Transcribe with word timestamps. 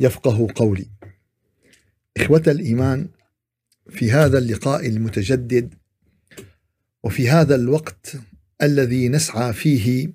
يفقه 0.00 0.48
قولي. 0.54 0.86
إخوة 2.16 2.42
الإيمان 2.46 3.08
في 3.90 4.12
هذا 4.12 4.38
اللقاء 4.38 4.86
المتجدد 4.86 5.74
وفي 7.04 7.30
هذا 7.30 7.54
الوقت 7.54 8.16
الذي 8.62 9.08
نسعى 9.08 9.52
فيه 9.52 10.12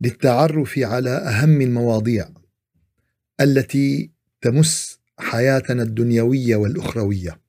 للتعرف 0.00 0.78
على 0.78 1.10
أهم 1.10 1.60
المواضيع 1.60 2.28
التي 3.40 4.10
تمس 4.40 4.98
حياتنا 5.18 5.82
الدنيوية 5.82 6.56
والأخروية 6.56 7.40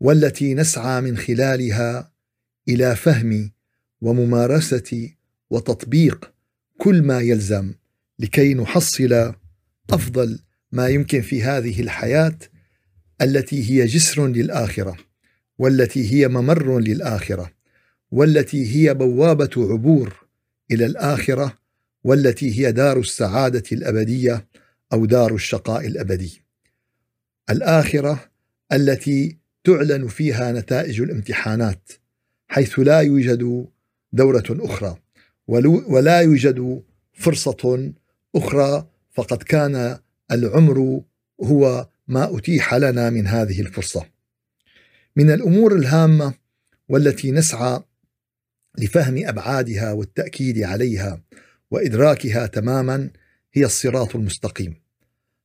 والتي 0.00 0.54
نسعى 0.54 1.00
من 1.00 1.16
خلالها 1.16 2.12
إلى 2.68 2.96
فهم 2.96 3.50
وممارسة 4.00 5.10
وتطبيق 5.50 6.32
كل 6.78 7.02
ما 7.02 7.20
يلزم 7.20 7.74
لكي 8.18 8.54
نحصل 8.54 9.34
أفضل 9.90 10.38
ما 10.72 10.88
يمكن 10.88 11.20
في 11.20 11.42
هذه 11.42 11.80
الحياة 11.80 12.38
التي 13.22 13.70
هي 13.70 13.86
جسر 13.86 14.26
للآخرة 14.26 14.96
والتي 15.58 16.12
هي 16.12 16.28
ممر 16.28 16.78
للآخرة 16.78 17.50
والتي 18.10 18.76
هي 18.76 18.94
بوابة 18.94 19.50
عبور 19.56 20.26
إلى 20.70 20.86
الآخرة 20.86 21.58
والتي 22.04 22.60
هي 22.60 22.72
دار 22.72 22.98
السعادة 22.98 23.62
الأبدية 23.72 24.46
أو 24.92 25.06
دار 25.06 25.34
الشقاء 25.34 25.86
الأبدي. 25.86 26.42
الآخرة 27.50 28.30
التي 28.72 29.38
تعلن 29.64 30.08
فيها 30.08 30.52
نتائج 30.52 31.00
الامتحانات 31.00 31.92
حيث 32.48 32.78
لا 32.78 33.00
يوجد 33.00 33.66
دورة 34.12 34.44
أخرى 34.50 34.96
ولا 35.88 36.20
يوجد 36.20 36.82
فرصة 37.12 37.92
أخرى 38.36 38.88
فقد 39.18 39.42
كان 39.42 39.98
العمر 40.32 41.02
هو 41.42 41.88
ما 42.08 42.38
أتيح 42.38 42.74
لنا 42.74 43.10
من 43.10 43.26
هذه 43.26 43.60
الفرصة. 43.60 44.06
من 45.16 45.30
الأمور 45.30 45.76
الهامة 45.76 46.34
والتي 46.88 47.30
نسعى 47.30 47.80
لفهم 48.78 49.26
أبعادها 49.26 49.92
والتأكيد 49.92 50.62
عليها 50.62 51.22
وإدراكها 51.70 52.46
تماما 52.46 53.10
هي 53.52 53.64
الصراط 53.64 54.16
المستقيم. 54.16 54.80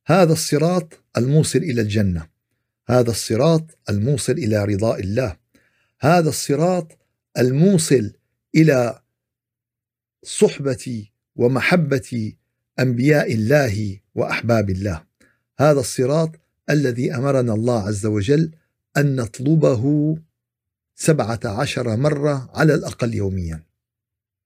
هذا 0.06 0.32
الصراط 0.32 1.04
الموصل 1.16 1.58
إلى 1.58 1.80
الجنة. 1.80 2.28
هذا 2.88 3.10
الصراط 3.10 3.78
الموصل 3.90 4.32
إلى 4.32 4.64
رضاء 4.64 5.00
الله. 5.00 5.36
هذا 6.00 6.28
الصراط 6.28 6.98
الموصل 7.38 8.12
إلى 8.54 9.02
صحبه 10.24 11.08
ومحبه 11.36 12.32
أنبياء 12.80 13.34
الله 13.34 13.98
وأحباب 14.14 14.70
الله. 14.70 15.02
هذا 15.58 15.80
الصراط 15.80 16.30
الذي 16.70 17.14
أمرنا 17.14 17.54
الله 17.54 17.86
عز 17.88 18.06
وجل 18.06 18.50
أن 18.96 19.16
نطلبه 19.16 20.16
سبعة 20.94 21.40
عشر 21.44 21.96
مرة 21.96 22.50
على 22.54 22.74
الأقل 22.74 23.14
يوميا. 23.14 23.62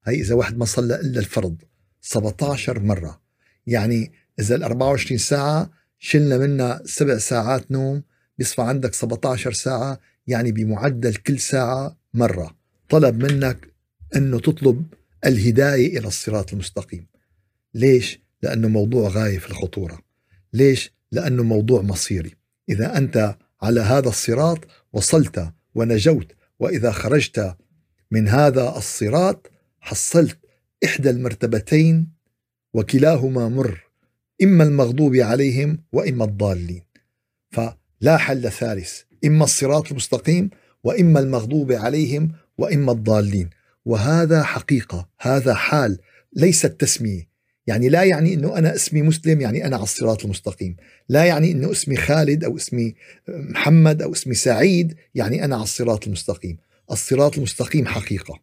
هي 0.05 0.21
إذا 0.21 0.35
واحد 0.35 0.59
ما 0.59 0.65
صلى 0.65 1.01
إلا 1.01 1.21
الفرض 1.21 1.57
17 2.01 2.81
مرة. 2.81 3.21
يعني 3.67 4.13
إذا 4.41 4.55
ال 4.55 4.63
24 4.63 5.19
ساعة 5.19 5.71
شلنا 5.99 6.39
منها 6.39 6.83
سبع 6.85 7.19
ساعات 7.19 7.71
نوم 7.71 8.03
بيصفى 8.39 8.63
عندك 8.63 8.95
17 8.95 9.53
ساعة 9.53 10.01
يعني 10.27 10.53
بمعدل 10.53 11.15
كل 11.15 11.39
ساعة 11.39 11.97
مرة. 12.15 12.57
طلب 12.89 13.23
منك 13.23 13.69
أنه 14.17 14.41
تطلب 14.41 14.87
الهداية 15.27 15.99
إلى 15.99 16.09
الصراط 16.09 16.53
المستقيم. 16.53 17.07
ليش؟ 17.75 18.21
لأنه 18.43 18.69
موضوع 18.69 19.09
غاية 19.09 19.39
في 19.39 19.51
الخطورة. 19.51 19.99
ليش؟ 20.53 20.93
لأنه 21.13 21.43
موضوع 21.43 21.83
مصيري. 21.83 22.35
إذا 22.69 22.99
أنت 22.99 23.37
على 23.63 23.81
هذا 23.81 24.09
الصراط 24.09 24.59
وصلت 24.93 25.53
ونجوت 25.75 26.33
وإذا 26.59 26.91
خرجت 26.91 27.57
من 28.11 28.29
هذا 28.29 28.77
الصراط 28.77 29.51
حصلت 29.81 30.39
إحدى 30.85 31.11
المرتبتين 31.11 32.09
وكلاهما 32.75 33.49
مر 33.49 33.81
إما 34.43 34.65
المغضوب 34.65 35.17
عليهم 35.17 35.79
وإما 35.93 36.25
الضالين. 36.25 36.83
فلا 37.51 38.17
حل 38.17 38.51
ثالث 38.51 39.01
إما 39.25 39.45
الصراط 39.45 39.91
المستقيم 39.91 40.51
وإما 40.85 41.21
المغضوب 41.21 41.73
عليهم 41.73 42.33
وإما 42.59 42.93
الضالين. 42.93 43.51
وهذا 43.85 44.43
حقيقة 44.43 45.09
هذا 45.21 45.55
حال 45.55 45.99
ليست 46.33 46.67
تسمية 46.67 47.28
يعني 47.69 47.89
لا 47.89 48.05
يعني 48.05 48.35
إنه 48.35 48.59
أنا 48.59 48.75
اسمي 48.75 49.03
مسلم 49.03 49.41
يعني 49.41 49.67
أنا 49.67 49.77
على 49.77 49.83
الصراط 49.83 50.25
المستقيم، 50.25 50.77
لا 51.09 51.25
يعني 51.25 51.53
إنه 51.53 51.73
اسمي 51.73 51.97
خالد 51.97 52.45
أو 52.45 52.57
اسمي 52.57 52.95
محمد 53.29 54.03
أو 54.03 54.13
اسمي 54.13 54.35
سعيد 54.35 54.95
يعني 55.15 55.45
أنا 55.45 55.55
على 55.55 55.65
الصراط 55.65 56.07
المستقيم، 56.07 56.57
الصراط 56.91 57.37
المستقيم 57.37 57.87
حقيقة، 57.87 58.41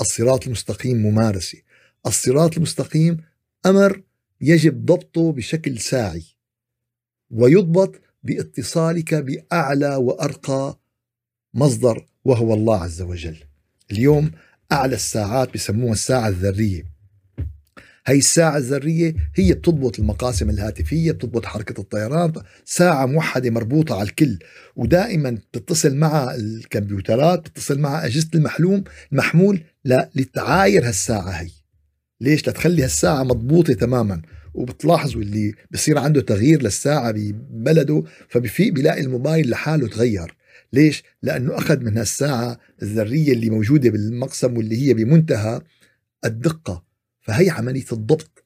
الصراط 0.00 0.46
المستقيم 0.46 0.96
ممارسة، 0.96 1.58
الصراط 2.06 2.56
المستقيم 2.56 3.16
أمر 3.66 4.02
يجب 4.40 4.86
ضبطه 4.86 5.32
بشكل 5.32 5.78
ساعي. 5.78 6.24
ويضبط 7.30 8.00
باتصالك 8.22 9.14
بأعلى 9.14 9.96
وأرقى 9.96 10.78
مصدر 11.54 12.06
وهو 12.24 12.54
الله 12.54 12.82
عز 12.82 13.02
وجل. 13.02 13.36
اليوم 13.92 14.30
أعلى 14.72 14.94
الساعات 14.94 15.54
بسموها 15.54 15.92
الساعة 15.92 16.28
الذرية. 16.28 16.97
هي 18.08 18.18
الساعة 18.18 18.56
الذرية 18.56 19.14
هي 19.34 19.52
بتضبط 19.52 19.98
المقاسم 19.98 20.50
الهاتفية 20.50 21.12
بتضبط 21.12 21.46
حركة 21.46 21.80
الطيران 21.80 22.32
ساعة 22.64 23.06
موحدة 23.06 23.50
مربوطة 23.50 23.94
على 23.94 24.08
الكل 24.08 24.38
ودائما 24.76 25.30
بتتصل 25.30 25.96
مع 25.96 26.34
الكمبيوترات 26.34 27.40
بتتصل 27.40 27.78
مع 27.78 28.04
أجهزة 28.04 28.28
المحلوم 28.34 28.84
المحمول 29.12 29.60
لا 29.84 30.10
لتعاير 30.14 30.88
هالساعة 30.88 31.30
هي. 31.30 31.50
ليش؟ 32.20 32.48
لتخلي 32.48 32.84
هالساعة 32.84 33.22
مضبوطة 33.22 33.72
تماما 33.72 34.22
وبتلاحظوا 34.54 35.22
اللي 35.22 35.54
بصير 35.70 35.98
عنده 35.98 36.20
تغيير 36.20 36.62
للساعة 36.62 37.10
ببلده 37.10 38.02
فبفيق 38.28 38.72
بيلاقي 38.72 39.00
الموبايل 39.00 39.50
لحاله 39.50 39.88
تغير. 39.88 40.36
ليش؟ 40.72 41.02
لأنه 41.22 41.58
أخذ 41.58 41.80
من 41.80 41.98
هالساعة 41.98 42.58
الذرية 42.82 43.32
اللي 43.32 43.50
موجودة 43.50 43.90
بالمقسم 43.90 44.56
واللي 44.56 44.88
هي 44.88 44.94
بمنتهى 44.94 45.60
الدقة. 46.24 46.87
فهي 47.28 47.50
عملية 47.50 47.84
الضبط 47.92 48.44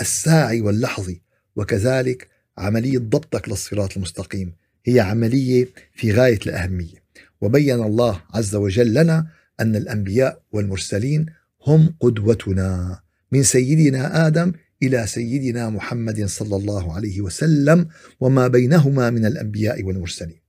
الساعي 0.00 0.60
واللحظي 0.60 1.22
وكذلك 1.56 2.28
عملية 2.58 2.98
ضبطك 2.98 3.48
للصراط 3.48 3.96
المستقيم. 3.96 4.52
هي 4.84 5.00
عملية 5.00 5.68
في 5.94 6.12
غاية 6.12 6.38
الأهمية. 6.46 7.02
وبين 7.40 7.82
الله 7.82 8.22
عز 8.34 8.54
وجل 8.54 8.94
لنا 8.94 9.26
أن 9.60 9.76
الأنبياء 9.76 10.42
والمرسلين 10.52 11.26
هم 11.66 11.94
قدوتنا. 12.00 13.00
من 13.32 13.42
سيدنا 13.42 14.26
آدم 14.26 14.52
إلى 14.82 15.06
سيدنا 15.06 15.70
محمد 15.70 16.26
صلى 16.26 16.56
الله 16.56 16.94
عليه 16.94 17.20
وسلم 17.20 17.88
وما 18.20 18.48
بينهما 18.48 19.10
من 19.10 19.26
الأنبياء 19.26 19.82
والمرسلين. 19.82 20.40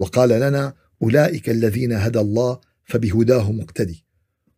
وقال 0.00 0.28
لنا 0.28 0.74
أولئك 1.02 1.50
الذين 1.50 1.92
هدى 1.92 2.20
الله 2.20 2.60
فبهداه 2.84 3.52
مقتدي. 3.52 4.04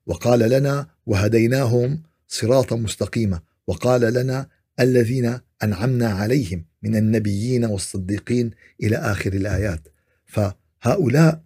وقال 0.07 0.39
لنا 0.39 0.87
وهديناهم 1.07 2.10
صراطا 2.31 2.77
مستقيما. 2.77 3.41
وقال 3.67 4.01
لنا 4.01 4.49
الذين 4.81 5.39
أنعمنا 5.63 6.09
عليهم 6.09 6.65
من 6.83 6.97
النبيين 6.97 7.65
والصديقين 7.65 8.51
إلى 8.83 8.97
آخر 8.97 9.33
الآيات. 9.33 9.89
فهؤلاء 10.27 11.43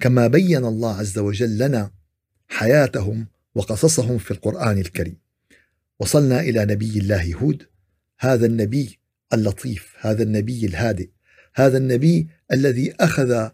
كما 0.00 0.26
بين 0.26 0.64
الله 0.64 0.96
عز 0.96 1.18
وجل 1.18 1.58
لنا 1.58 1.90
حياتهم 2.48 3.26
وقصصهم 3.54 4.18
في 4.18 4.30
القرآن 4.30 4.78
الكريم. 4.78 5.18
وصلنا 6.00 6.40
إلى 6.40 6.64
نبي 6.64 6.98
الله 6.98 7.34
هود. 7.34 7.62
هذا 8.18 8.46
النبي 8.46 8.98
اللطيف 9.32 9.94
هذا 10.00 10.22
النبي 10.22 10.66
الهادئ. 10.66 11.08
هذا 11.54 11.78
النبي 11.78 12.28
الذي 12.52 12.94
أخذ 13.00 13.48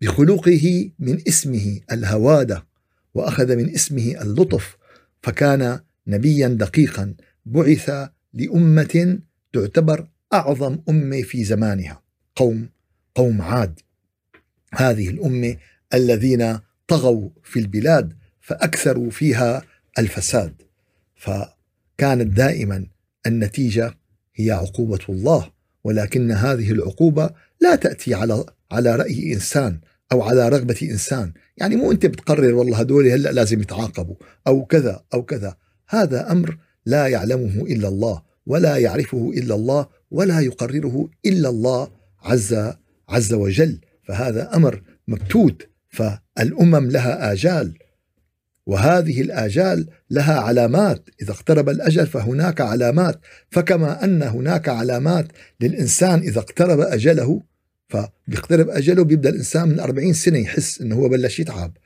بخلقه 0.00 0.90
من 0.98 1.22
اسمه 1.28 1.80
الهوادة 1.92 2.66
وأخذ 3.14 3.56
من 3.56 3.74
اسمه 3.74 4.22
اللطف 4.22 4.76
فكان 5.22 5.80
نبيا 6.06 6.48
دقيقا 6.48 7.14
بعث 7.46 7.90
لأمة 8.34 9.18
تعتبر 9.52 10.08
أعظم 10.32 10.78
أمة 10.88 11.22
في 11.22 11.44
زمانها 11.44 12.02
قوم 12.36 12.68
قوم 13.14 13.42
عاد. 13.42 13.80
هذه 14.74 15.08
الأمة 15.08 15.56
الذين 15.94 16.58
طغوا 16.88 17.28
في 17.42 17.58
البلاد 17.58 18.12
فأكثروا 18.40 19.10
فيها 19.10 19.62
الفساد. 19.98 20.62
فكانت 21.14 22.36
دائما 22.36 22.86
النتيجة 23.26 23.94
هي 24.34 24.50
عقوبة 24.50 25.00
الله 25.08 25.50
ولكن 25.84 26.30
هذه 26.30 26.70
العقوبة 26.70 27.30
لا 27.60 27.74
تأتي 27.74 28.14
على 28.14 28.44
على 28.70 28.96
رأي 28.96 29.32
إنسان. 29.32 29.80
أو 30.12 30.22
على 30.22 30.48
رغبة 30.48 30.76
إنسان. 30.82 31.32
يعني 31.56 31.76
مو 31.76 31.92
أنت 31.92 32.06
بتقرر 32.06 32.54
والله 32.54 32.78
هدول 32.78 33.06
هلأ 33.06 33.32
لازم 33.32 33.60
يتعاقبوا 33.60 34.16
أو 34.46 34.64
كذا 34.64 35.04
أو 35.14 35.22
كذا. 35.22 35.56
هذا 35.88 36.32
أمر 36.32 36.58
لا 36.86 37.06
يعلمه 37.06 37.62
إلا 37.62 37.88
الله 37.88 38.22
ولا 38.46 38.76
يعرفه 38.76 39.30
إلا 39.36 39.54
الله 39.54 39.86
ولا 40.10 40.40
يقرره 40.40 41.08
إلا 41.26 41.48
الله 41.48 41.88
عز 42.22 42.56
عز 43.08 43.34
وجل. 43.34 43.80
فهذا 44.02 44.56
أمر 44.56 44.82
مبتوت. 45.08 45.66
فالأمم 45.88 46.90
لها 46.90 47.32
آجال 47.32 47.78
وهذه 48.66 49.20
الآجال 49.20 49.86
لها 50.10 50.40
علامات. 50.40 51.08
إذا 51.22 51.30
اقترب 51.30 51.68
الأجل 51.68 52.06
فهناك 52.06 52.60
علامات. 52.60 53.20
فكما 53.50 54.04
أن 54.04 54.22
هناك 54.22 54.68
علامات 54.68 55.26
للإنسان 55.60 56.18
إذا 56.18 56.38
اقترب 56.38 56.80
أجله 56.80 57.42
فبيقترب 57.90 58.68
أجله 58.68 59.04
بيبدأ 59.04 59.30
الإنسان 59.30 59.68
من 59.68 59.80
40 59.80 60.12
سنة 60.12 60.38
يحس 60.38 60.80
أنه 60.80 60.96
هو 60.96 61.08
بلش 61.08 61.40
يتعب. 61.40 61.76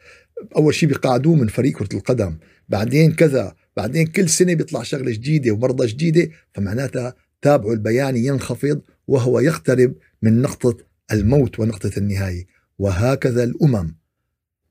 أول 0.57 0.75
شيء 0.75 0.89
بيقعدوه 0.89 1.35
من 1.35 1.47
فريق 1.47 1.79
كرة 1.79 1.97
القدم. 1.97 2.37
بعدين 2.69 3.13
كذا 3.13 3.55
بعدين 3.77 4.07
كل 4.07 4.29
سنة 4.29 4.55
بيطلع 4.55 4.83
شغلة 4.83 5.11
جديدة 5.13 5.53
ومرضى 5.53 5.87
جديدة 5.87 6.31
فمعناتها 6.55 7.15
تابعه 7.43 7.73
البياني 7.73 8.27
ينخفض 8.27 8.81
وهو 9.09 9.41
يقترب 9.41 9.95
من 10.23 10.43
نقطة 10.43 10.77
الموت 11.13 11.61
ونقطة 11.61 11.91
النهاية. 11.97 12.47
وهكذا 12.79 13.45
الأمم. 13.45 13.97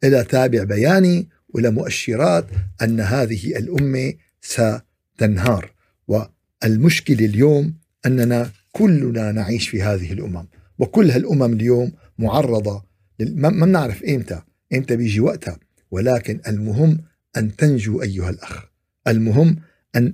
إلى 0.04 0.24
تابع 0.24 0.64
بياني 0.64 1.30
وإلى 1.50 1.72
مؤشرات 1.72 2.46
أن 2.82 3.00
هذه 3.00 3.58
الأمة 3.58 4.14
ستنهار. 4.42 5.74
والمشكلة 6.08 7.26
اليوم 7.26 7.74
أننا 8.06 8.52
كلنا 8.72 9.32
نعيش 9.32 9.70
في 9.70 9.82
هذه 9.82 10.14
الأمم. 10.14 10.48
وكل 10.80 11.12
هالأمم 11.12 11.54
اليوم 11.54 11.92
معرضة 12.20 12.84
ما 13.20 13.50
بنعرف 13.50 14.04
إمتى. 14.04 14.42
إمتى 14.74 14.96
بيجي 14.96 15.20
وقتها. 15.20 15.60
ولكن 15.92 16.42
المهم 16.48 17.00
أن 17.38 17.56
تنجو 17.56 18.02
أيها 18.02 18.30
الأخ. 18.30 18.66
المهم 19.08 19.58
أن 19.96 20.14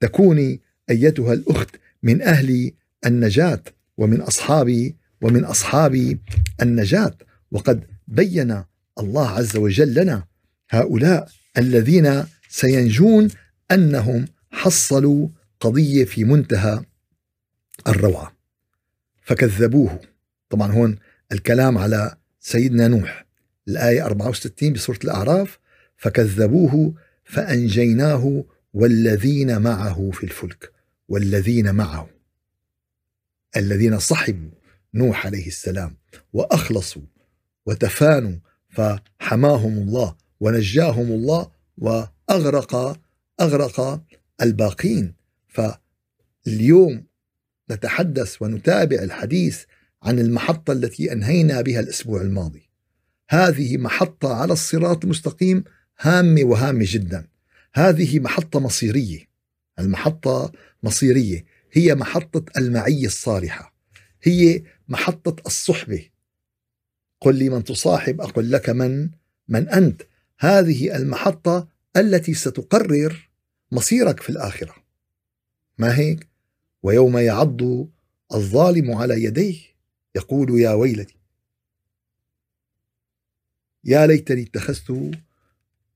تكوني 0.00 0.60
أيتها 0.90 1.32
الأخت 1.32 1.76
من 2.02 2.22
أهل 2.22 2.72
النجاة 3.06 3.62
ومن 3.96 4.20
أصحاب 4.20 4.92
ومن 5.22 5.44
أصحاب 5.44 6.18
النجاة. 6.62 7.14
وقد 7.50 7.84
بين 8.08 8.64
الله 8.98 9.28
عز 9.28 9.56
وجل 9.56 9.94
لنا 9.94 10.24
هؤلاء 10.70 11.28
الذين 11.58 12.24
سينجون 12.48 13.28
أنهم 13.70 14.26
حصلوا 14.50 15.28
قضية 15.60 16.04
في 16.04 16.24
منتهى 16.24 16.80
الروعة. 17.88 18.39
فكذبوه. 19.30 20.00
طبعا 20.48 20.72
هون 20.72 20.98
الكلام 21.32 21.78
على 21.78 22.16
سيدنا 22.40 22.88
نوح. 22.88 23.26
الآية 23.68 24.06
64 24.06 24.72
بسورة 24.72 24.98
الأعراف 25.04 25.58
فكذبوه 25.96 26.94
فأنجيناه 27.24 28.44
والذين 28.74 29.62
معه 29.62 30.10
في 30.10 30.24
الفلك. 30.24 30.72
والذين 31.08 31.74
معه 31.74 32.08
الذين 33.56 33.98
صحبوا 33.98 34.50
نوح 34.94 35.26
عليه 35.26 35.46
السلام 35.46 35.96
وأخلصوا 36.32 37.02
وتفانوا 37.66 38.36
فحماهم 38.68 39.78
الله 39.78 40.16
ونجاهم 40.40 41.12
الله 41.12 41.50
وأغرق 41.78 43.00
أغرق 43.40 44.02
الباقين. 44.42 45.14
فاليوم 45.48 47.09
نتحدث 47.70 48.42
ونتابع 48.42 48.96
الحديث 48.96 49.64
عن 50.02 50.18
المحطة 50.18 50.72
التي 50.72 51.12
أنهينا 51.12 51.60
بها 51.60 51.80
الأسبوع 51.80 52.20
الماضي. 52.20 52.70
هذه 53.30 53.76
محطة 53.76 54.34
على 54.34 54.52
الصراط 54.52 55.04
المستقيم 55.04 55.64
هامة 56.00 56.44
وهامة 56.44 56.84
جدا. 56.88 57.26
هذه 57.74 58.20
محطة 58.20 58.60
مصيرية. 58.60 59.30
المحطة 59.78 60.52
مصيرية 60.82 61.44
هي 61.72 61.94
محطة 61.94 62.44
المعية 62.56 63.06
الصالحة. 63.06 63.74
هي 64.22 64.62
محطة 64.88 65.36
الصحبة. 65.46 66.06
قل 67.20 67.36
لي 67.36 67.48
من 67.48 67.64
تصاحب 67.64 68.20
أقول 68.20 68.52
لك 68.52 68.70
من 68.70 69.10
من 69.48 69.68
أنت. 69.68 70.02
هذه 70.38 70.96
المحطة 70.96 71.68
التي 71.96 72.34
ستقرر 72.34 73.30
مصيرك 73.72 74.20
في 74.20 74.30
الآخرة. 74.30 74.74
ما 75.78 75.98
هيك؟ 75.98 76.29
ويوم 76.82 77.18
يعض 77.18 77.88
الظالم 78.34 78.90
على 78.90 79.24
يديه 79.24 79.58
يقول 80.14 80.60
يا 80.60 80.70
ويلتي. 80.70 81.16
يا 83.84 84.06
ليتني 84.06 84.42
اتخذت 84.42 85.10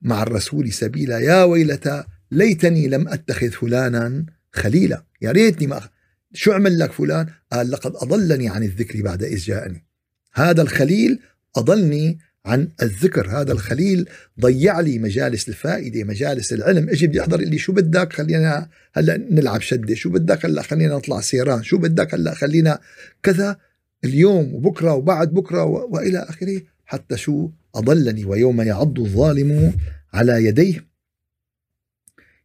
مع 0.02 0.22
الرسول 0.22 0.72
سبيلا. 0.72 1.18
يا 1.18 1.44
ويلتى 1.44 2.04
ليتني 2.30 2.88
لم 2.88 3.08
أتخذ 3.08 3.50
فلانا 3.50 4.26
خليلا. 4.52 5.04
يا 5.22 5.32
ريتني 5.32 5.66
ما 5.66 5.88
شو 6.32 6.52
عمل 6.52 6.78
لك 6.78 6.92
فلان؟ 6.92 7.26
قال 7.52 7.70
لقد 7.70 7.96
أضلني 7.96 8.48
عن 8.48 8.62
الذكر 8.62 9.02
بعد 9.02 9.22
إذ 9.22 9.38
جاءني. 9.38 9.84
هذا 10.32 10.62
الخليل 10.62 11.20
أضلني 11.56 12.18
عن 12.46 12.68
الذكر. 12.82 13.40
هذا 13.40 13.52
الخليل 13.52 14.08
ضيع 14.40 14.80
لي 14.80 14.98
مجالس 14.98 15.48
الفائدة 15.48 16.04
مجالس 16.04 16.52
العلم. 16.52 16.88
أجي 16.88 17.06
بدي 17.06 17.20
أحضر 17.20 17.40
لي 17.40 17.58
شو 17.58 17.72
بدك 17.72 18.12
خلينا 18.12 18.68
هلا 18.92 19.16
نلعب 19.16 19.60
شدة. 19.60 19.94
شو 19.94 20.10
بدك 20.10 20.46
هلا 20.46 20.62
خلينا 20.62 20.96
نطلع 20.96 21.20
سيران. 21.20 21.62
شو 21.62 21.78
بدك 21.78 22.14
هلا 22.14 22.34
خلينا 22.34 22.78
كذا 23.22 23.56
اليوم 24.04 24.54
وبكرة 24.54 24.94
وبعد 24.94 25.34
بكرة 25.34 25.64
وإلى 25.64 26.18
آخره. 26.18 26.62
حتى 26.86 27.16
شو 27.16 27.50
أضلني 27.74 28.24
ويوم 28.24 28.60
يعض 28.60 29.00
الظالم 29.00 29.76
على 30.12 30.44
يديه. 30.44 30.86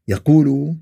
يقول 0.08 0.76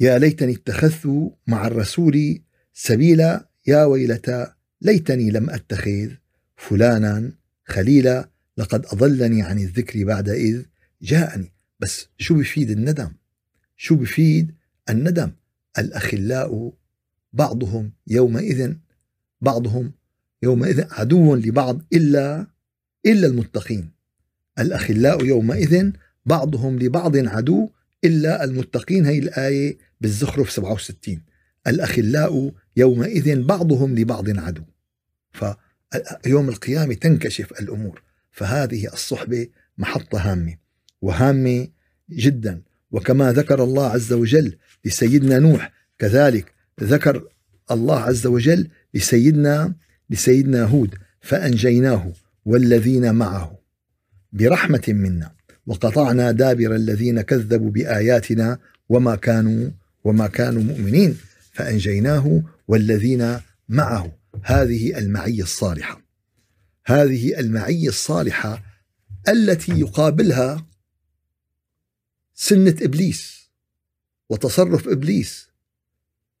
يا 0.00 0.18
ليتني 0.18 0.52
اتخذت 0.52 1.32
مع 1.46 1.66
الرسول 1.66 2.42
سبيلا. 2.74 3.48
يا 3.66 3.84
ويلتى 3.84 4.46
ليتني 4.82 5.30
لم 5.30 5.50
أتخذ 5.50 6.08
فلانا 6.56 7.32
خليلا 7.70 8.30
لقد 8.58 8.86
أضلني 8.86 9.42
عن 9.42 9.58
الذكر 9.58 10.04
بعد 10.04 10.28
إذ 10.28 10.62
جاءني. 11.02 11.52
بس 11.80 12.06
شو 12.18 12.34
بفيد 12.34 12.70
الندم؟ 12.70 13.12
شو 13.76 13.96
بفيد 13.96 14.54
الندم؟ 14.90 15.30
الأخلاء 15.78 16.72
بعضهم 17.32 17.92
يومئذ 18.06 18.74
بعضهم 19.40 19.92
يومئذ 20.42 20.84
عدو 20.90 21.34
لبعض 21.34 21.82
إلا 21.92 22.46
إلا 23.06 23.26
المتقين. 23.26 23.90
الأخلاء 24.58 25.24
يومئذ 25.24 25.90
بعضهم 26.26 26.78
لبعض 26.78 27.16
عدو 27.16 27.70
إلا 28.04 28.44
المتقين. 28.44 29.06
هي 29.06 29.18
الآية 29.18 29.78
بالزخرف 30.00 30.50
67 30.52 31.22
الأخلاء 31.66 32.52
يومئذ 32.76 33.42
بعضهم 33.42 33.98
لبعض 33.98 34.38
عدو. 34.38 34.62
ف 35.32 35.44
يوم 36.26 36.48
القيامة 36.48 36.94
تنكشف 36.94 37.52
الأمور. 37.52 38.02
فهذه 38.32 38.92
الصحبة 38.92 39.48
محطة 39.78 40.18
هامة 40.18 40.56
وهامة 41.02 41.68
جدا. 42.10 42.62
وكما 42.90 43.32
ذكر 43.32 43.64
الله 43.64 43.86
عز 43.86 44.12
وجل 44.12 44.56
لسيدنا 44.84 45.38
نوح 45.38 45.72
كذلك 45.98 46.52
ذكر 46.82 47.28
الله 47.70 48.00
عز 48.00 48.26
وجل 48.26 48.68
لسيدنا 48.94 49.74
لسيدنا 50.10 50.64
هود 50.64 50.94
فأنجيناه 51.20 52.12
والذين 52.44 53.14
معه 53.14 53.58
برحمة 54.32 54.82
منا. 54.88 55.32
وقطعنا 55.66 56.32
دابر 56.32 56.74
الذين 56.74 57.20
كذبوا 57.20 57.70
بآياتنا 57.70 58.58
وما 58.88 59.16
كانوا 59.16 59.70
وما 60.04 60.26
كانوا 60.26 60.62
مؤمنين 60.62 61.16
فأنجيناه 61.52 62.42
والذين 62.68 63.36
معه. 63.68 64.19
هذه 64.42 64.98
المعية 64.98 65.42
الصالحة. 65.42 66.02
هذه 66.86 67.40
المعية 67.40 67.88
الصالحة 67.88 68.62
التي 69.28 69.80
يقابلها 69.80 70.66
سنة 72.34 72.76
إبليس 72.82 73.50
وتصرف 74.28 74.88
إبليس. 74.88 75.50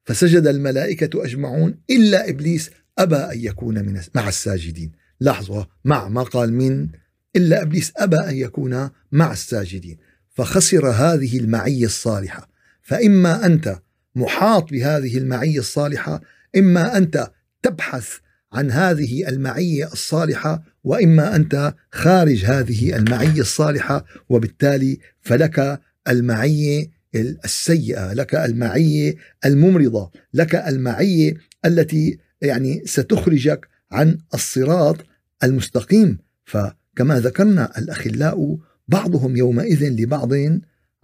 فسجد 0.04 0.46
الملائكة 0.46 1.24
أجمعون 1.24 1.80
إلا 1.90 2.28
إبليس 2.28 2.70
أبى 2.98 3.16
أن 3.16 3.40
يكون 3.40 3.84
من 3.86 4.00
مع 4.14 4.28
الساجدين. 4.28 4.92
لاحظوا 5.20 5.64
مع 5.84 6.08
ما 6.08 6.22
قال 6.22 6.52
من 6.52 6.88
إلا 7.36 7.62
إبليس 7.62 7.92
أبى 7.96 8.16
أن 8.16 8.36
يكون 8.36 8.90
مع 9.12 9.32
الساجدين. 9.32 9.98
فخسر 10.28 10.88
هذه 10.88 11.38
المعية 11.38 11.84
الصالحة. 11.84 12.48
فإما 12.82 13.46
أنت 13.46 13.80
محاط 14.14 14.70
بهذه 14.70 15.18
المعية 15.18 15.58
الصالحة 15.58 16.20
إما 16.56 16.96
أنت 16.96 17.30
تبحث 17.62 18.16
عن 18.52 18.70
هذه 18.70 19.28
المعية 19.28 19.84
الصالحة 19.92 20.62
وإما 20.84 21.36
أنت 21.36 21.74
خارج 21.92 22.44
هذه 22.44 22.96
المعية 22.96 23.40
الصالحة 23.40 24.04
وبالتالي 24.28 24.98
فلك 25.20 25.80
المعية 26.08 26.90
السيئة 27.14 28.12
لك 28.12 28.34
المعية 28.34 29.14
الممرضة 29.44 30.10
لك 30.34 30.54
المعية 30.54 31.34
التي 31.64 32.18
يعني 32.42 32.82
ستخرجك 32.84 33.68
عن 33.90 34.18
الصراط 34.34 34.96
المستقيم. 35.44 36.18
فكما 36.44 37.20
ذكرنا 37.20 37.78
الأخلاء 37.78 38.58
بعضهم 38.88 39.36
يومئذ 39.36 39.88
لبعض 39.88 40.30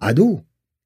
عدو 0.00 0.40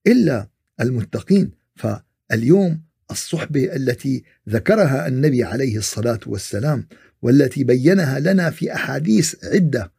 إلا 0.06 0.48
المتقين. 0.80 1.50
فاليوم 1.76 2.80
الصحبة 3.10 3.76
التي 3.76 4.24
ذكرها 4.48 5.08
النبي 5.08 5.44
عليه 5.44 5.76
الصلاة 5.76 6.20
والسلام 6.26 6.86
والتي 7.22 7.64
بينها 7.64 8.20
لنا 8.20 8.50
في 8.50 8.74
أحاديث 8.74 9.44
عدة. 9.44 9.92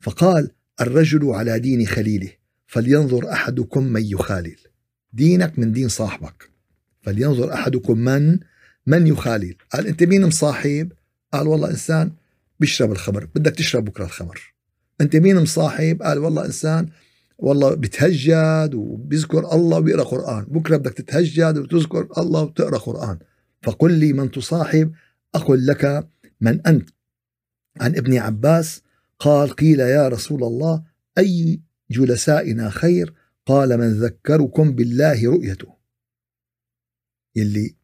فقال 0.00 0.50
الرجل 0.80 1.30
على 1.30 1.58
دين 1.58 1.86
خليله 1.86 2.30
فلينظر 2.66 3.32
أحدكم 3.32 3.84
من 3.84 4.04
يخالل. 4.04 4.56
دينك 5.12 5.58
من 5.58 5.72
دين 5.72 5.88
صاحبك. 5.88 6.50
فلينظر 7.02 7.54
أحدكم 7.54 7.98
من 7.98 8.38
من 8.86 9.06
يخالل. 9.06 9.56
قال 9.72 9.86
أنت 9.86 10.02
مين 10.02 10.26
مصاحب؟ 10.26 10.92
قال 11.32 11.46
والله 11.48 11.70
إنسان 11.70 12.12
بيشرب 12.60 12.92
الخمر 12.92 13.28
بدك 13.34 13.54
تشرب 13.54 13.84
بكرة 13.84 14.04
الخمر. 14.04 14.54
أنت 15.00 15.16
مين 15.16 15.36
مصاحب؟ 15.36 16.02
قال 16.02 16.18
والله 16.18 16.44
إنسان 16.44 16.88
والله 17.38 17.74
بتهجد 17.74 18.74
وبيذكر 18.74 19.52
الله 19.52 19.78
وبيقرأ 19.78 20.04
قرآن. 20.04 20.44
بكرة 20.44 20.76
بدك 20.76 20.92
تتهجد 20.92 21.58
وتذكر 21.58 22.08
الله 22.18 22.42
وتقرأ 22.42 22.78
قرآن. 22.78 23.18
فقل 23.62 23.92
لي 23.92 24.12
من 24.12 24.30
تصاحب 24.30 24.92
أقل 25.34 25.66
لك 25.66 26.08
من 26.40 26.66
أنت. 26.66 26.90
عن 27.80 27.96
ابن 27.96 28.16
عباس 28.16 28.82
قال 29.18 29.50
قيل 29.50 29.80
يا 29.80 30.08
رسول 30.08 30.44
الله 30.44 30.82
أي 31.18 31.60
جلسائنا 31.90 32.70
خير؟ 32.70 33.14
قال 33.46 33.78
من 33.78 33.92
ذكركم 33.92 34.72
بالله 34.72 35.30
رؤيته. 35.30 35.74
يلي 37.36 37.74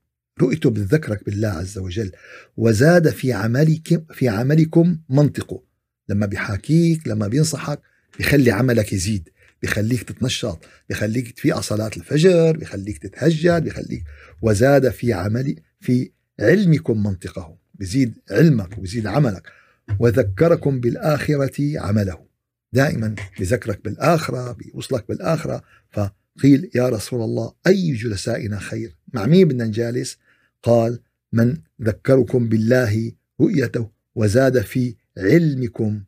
رؤيته 0.40 0.71
بتذكرك 0.71 1.25
بالله 1.25 1.49
عز 1.49 1.78
وجل. 1.78 2.12
وزاد 2.57 3.09
في 3.09 3.33
عملكم 3.33 4.04
في 4.12 4.28
عملكم 4.28 4.99
منطقه. 5.09 5.62
لما 6.09 6.26
بيحاكيك 6.26 7.09
لما 7.09 7.28
بينصحك 7.28 7.80
بيخلي 8.19 8.50
عملك 8.50 8.92
يزيد. 8.92 9.28
بيخليك 9.62 10.02
تتنشط 10.02 10.64
بيخليك 10.88 11.33
تفيق 11.33 11.61
صلاة 11.61 11.90
الفجر 11.97 12.57
بيخليك 12.57 12.99
تتهجد 12.99 13.64
بيخليك 13.64 14.05
وزاد 14.43 14.88
في 14.88 15.12
عملي 15.12 15.57
في 15.81 16.11
علمكم 16.40 17.02
منطقه 17.02 17.57
بزيد 17.75 18.14
علمك 18.31 18.79
وبزيد 18.79 19.07
عملك 19.07 19.52
وذكركم 19.99 20.81
بالآخرة 20.81 21.81
عمله. 21.81 22.26
دائما 22.73 23.14
بذكرك 23.40 23.85
بالآخرة 23.85 24.52
بيوصلك 24.52 25.09
بالآخرة. 25.09 25.62
فقيل 25.90 26.71
يا 26.75 26.88
رسول 26.88 27.23
الله 27.23 27.52
أي 27.67 27.93
جلسائنا 27.93 28.59
خير؟ 28.59 28.97
مع 29.14 29.26
مين 29.26 29.49
بدنا 29.49 29.64
نجالس؟ 29.64 30.19
قال 30.62 31.00
من 31.33 31.57
ذكركم 31.83 32.49
بالله 32.49 33.12
رؤيته 33.40 33.90
وزاد 34.14 34.61
في 34.61 34.97
علمكم 35.19 36.02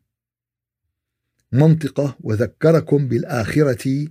منطقة 1.53 2.17
وذكركم 2.21 3.07
بالآخرة 3.07 4.07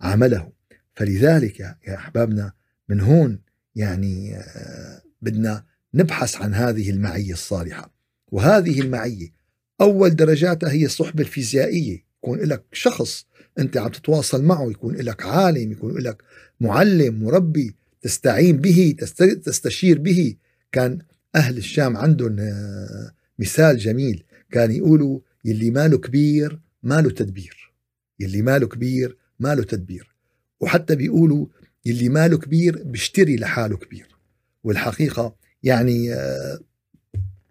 عمله. 0.00 0.52
فلذلك 0.94 1.60
يا 1.60 1.94
أحبابنا 1.94 2.52
من 2.88 3.00
هون 3.00 3.38
يعني 3.76 4.36
آه، 4.36 5.02
بدنا 5.22 5.64
نبحث 5.94 6.36
عن 6.36 6.54
هذه 6.54 6.90
المعية 6.90 7.32
الصالحة. 7.32 7.94
وهذه 8.32 8.80
المعية 8.80 9.32
أول 9.80 10.16
درجاتها 10.16 10.70
هي 10.70 10.84
الصحبة 10.84 11.20
الفيزيائية. 11.22 12.04
يكون 12.18 12.38
لك 12.38 12.64
شخص 12.72 13.26
أنت 13.58 13.76
عم 13.76 13.88
تتواصل 13.88 14.44
معه 14.44 14.70
يكون 14.70 14.96
لك 14.96 15.22
عالم 15.22 15.72
يكون 15.72 15.98
لك 15.98 16.22
معلم 16.60 17.22
مربي 17.22 17.74
تستعين 18.02 18.56
به 18.56 18.96
تستشير 19.44 19.98
به. 19.98 20.34
كان 20.72 20.98
أهل 21.34 21.56
الشام 21.56 21.96
عندهم 21.96 22.36
آه، 22.40 23.10
مثال 23.38 23.78
جميل. 23.78 24.24
كان 24.50 24.72
يقولوا 24.72 25.20
يلي 25.44 25.70
ماله 25.70 25.98
كبير 25.98 26.60
ماله 26.82 27.10
تدبير. 27.10 27.72
يلي 28.20 28.42
ماله 28.42 28.66
كبير 28.66 29.16
ماله 29.40 29.62
تدبير. 29.62 30.14
وحتى 30.60 30.96
بيقولوا 30.96 31.46
يلي 31.86 32.08
ماله 32.08 32.38
كبير 32.38 32.82
بيشتري 32.82 33.36
لحاله 33.36 33.76
كبير. 33.76 34.16
والحقيقة 34.64 35.36
يعني 35.62 36.14
آه، 36.14 36.60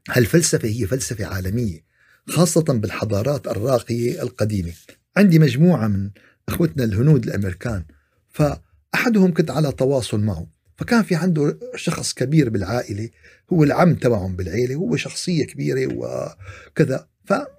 هالفلسفة 0.09 0.67
هي 0.67 0.87
فلسفة 0.87 1.25
عالمية 1.25 1.83
خاصة 2.29 2.61
بالحضارات 2.61 3.47
الراقية 3.47 4.21
القديمة. 4.21 4.71
عندي 5.17 5.39
مجموعة 5.39 5.87
من 5.87 6.09
أخوتنا 6.49 6.83
الهنود 6.83 7.27
الأمريكان 7.27 7.85
فأحدهم 8.29 9.33
كنت 9.33 9.51
على 9.51 9.71
تواصل 9.71 10.19
معه 10.19 10.47
فكان 10.77 11.03
في 11.03 11.15
عنده 11.15 11.59
شخص 11.75 12.13
كبير 12.13 12.49
بالعائلة 12.49 13.09
هو 13.53 13.63
العم 13.63 13.95
تبعهم 13.95 14.35
بالعيلة 14.35 14.75
هو 14.75 14.95
شخصية 14.95 15.45
كبيرة 15.45 15.93
وكذا. 15.93 17.07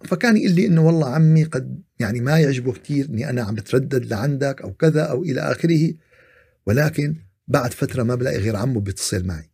فكان 0.04 0.36
يقول 0.36 0.52
لي 0.52 0.66
إنه 0.66 0.86
والله 0.86 1.14
عمي 1.14 1.44
قد 1.44 1.82
يعني 1.98 2.20
ما 2.20 2.38
يعجبه 2.38 2.72
كثير 2.72 3.04
إني 3.04 3.30
أنا 3.30 3.42
عم 3.42 3.54
بتردد 3.54 4.04
لعندك 4.04 4.62
أو 4.62 4.72
كذا 4.72 5.02
أو 5.02 5.22
إلى 5.22 5.40
آخره 5.40 5.94
ولكن 6.66 7.16
بعد 7.48 7.72
فترة 7.72 8.02
ما 8.02 8.14
بلاقي 8.14 8.38
غير 8.38 8.56
عمه 8.56 8.80
بيتصل 8.80 9.26
معي. 9.26 9.50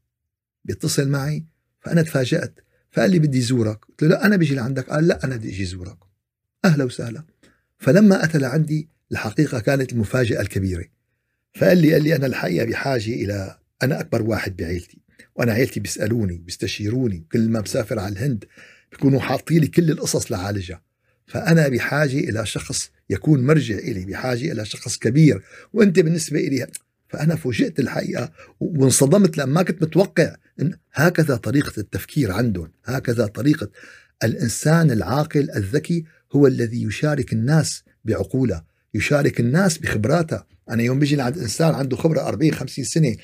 بيتصل 0.64 1.08
معي 1.08 1.44
فأنا 1.80 2.02
تفاجأت 2.02 2.60
فقال 2.90 3.10
لي 3.10 3.18
بدي 3.18 3.40
زورك 3.40 3.84
قلت 3.84 4.02
له 4.02 4.08
لا 4.08 4.26
أنا 4.26 4.36
بيجي 4.36 4.54
لعندك. 4.54 4.90
قال 4.90 5.06
لا 5.06 5.24
أنا 5.24 5.36
بدي 5.36 5.48
أجي 5.48 5.64
زورك 5.64 5.98
أهلا 6.64 6.84
وسهلا. 6.84 7.24
فلما 7.78 8.24
أتى 8.24 8.38
لعندي 8.38 8.88
الحقيقة 9.12 9.60
كانت 9.60 9.92
المفاجأة 9.92 10.40
الكبيرة. 10.40 10.84
فقال 11.54 11.78
لي 11.78 11.92
قال 11.92 12.02
لي 12.02 12.16
أنا 12.16 12.26
الحقيقة 12.26 12.66
بحاجة 12.66 13.14
إلى 13.14 13.58
أنا 13.82 14.00
أكبر 14.00 14.22
واحد 14.22 14.56
بعيلتي 14.56 14.98
وأنا 15.36 15.52
عيلتي 15.52 15.80
بيسألوني 15.80 16.38
بيستشيروني 16.38 17.26
كل 17.32 17.48
ما 17.48 17.60
بسافر 17.60 17.98
على 17.98 18.12
الهند 18.12 18.44
بيكونوا 18.92 19.20
حاطين 19.20 19.60
لي 19.60 19.66
كل 19.66 19.90
القصص 19.90 20.32
لعالجها. 20.32 20.82
فأنا 21.26 21.68
بحاجة 21.68 22.18
إلى 22.18 22.46
شخص 22.46 22.90
يكون 23.10 23.46
مرجع 23.46 23.74
إلي 23.74 24.04
بحاجة 24.04 24.52
إلى 24.52 24.64
شخص 24.64 24.98
كبير 24.98 25.42
وأنت 25.72 26.00
بالنسبة 26.00 26.38
إلي 26.38 26.66
فأنا 27.08 27.36
فوجئت 27.36 27.80
الحقيقة 27.80 28.32
وانصدمت 28.60 29.38
لما 29.38 29.62
كنت 29.62 29.82
متوقع 29.82 30.36
إن 30.60 30.72
هكذا 30.92 31.36
طريقة 31.36 31.72
التفكير 31.78 32.32
عندهم 32.32 32.70
هكذا 32.84 33.26
طريقة 33.26 33.70
الإنسان 34.24 34.90
العاقل 34.90 35.50
الذكي 35.56 36.04
هو 36.32 36.46
الذي 36.46 36.82
يشارك 36.82 37.32
الناس 37.32 37.82
بعقوله 38.04 38.62
يشارك 38.94 39.40
الناس 39.40 39.78
بخبراته. 39.78 40.42
أنا 40.70 40.82
يوم 40.82 40.98
بيجي 40.98 41.16
لعند 41.16 41.38
إنسان 41.38 41.74
عنده 41.74 41.96
خبرة 41.96 42.20
40 42.20 42.54
50 42.54 42.84
سنة 42.84 43.16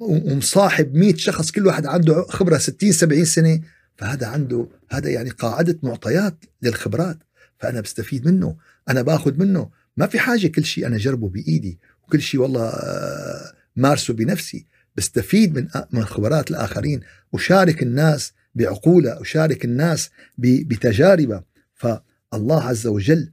ومصاحب 0.00 0.94
100 0.94 1.16
شخص 1.16 1.50
كل 1.50 1.66
واحد 1.66 1.86
عنده 1.86 2.22
خبرة 2.28 2.58
60 2.58 2.92
70 2.92 3.24
سنة 3.24 3.60
فهذا 3.98 4.26
عنده 4.26 4.68
هذا 4.90 5.10
يعني 5.10 5.30
قاعدة 5.30 5.78
معطيات 5.82 6.44
للخبرات 6.62 7.18
فأنا 7.58 7.80
بستفيد 7.80 8.28
منه 8.28 8.56
أنا 8.88 9.02
باخذ 9.02 9.34
منه. 9.34 9.70
ما 9.96 10.06
في 10.06 10.18
حاجة 10.18 10.46
كل 10.46 10.64
شيء 10.64 10.86
أنا 10.86 10.96
جربه 10.96 11.28
بإيدي 11.28 11.78
وكل 12.02 12.20
شيء 12.20 12.40
والله 12.40 12.68
آه، 12.68 13.52
مارسه 13.76 14.14
بنفسي. 14.14 14.66
بستفيد 14.96 15.54
من 15.54 15.68
من 15.92 16.04
خبرات 16.04 16.50
الآخرين 16.50 17.00
أشارك 17.34 17.82
الناس 17.82 18.32
بعقولة 18.54 19.20
أشارك 19.20 19.64
الناس 19.64 20.10
بتجاربة. 20.38 21.42
فالله 21.74 22.62
عز 22.62 22.86
وجل 22.86 23.32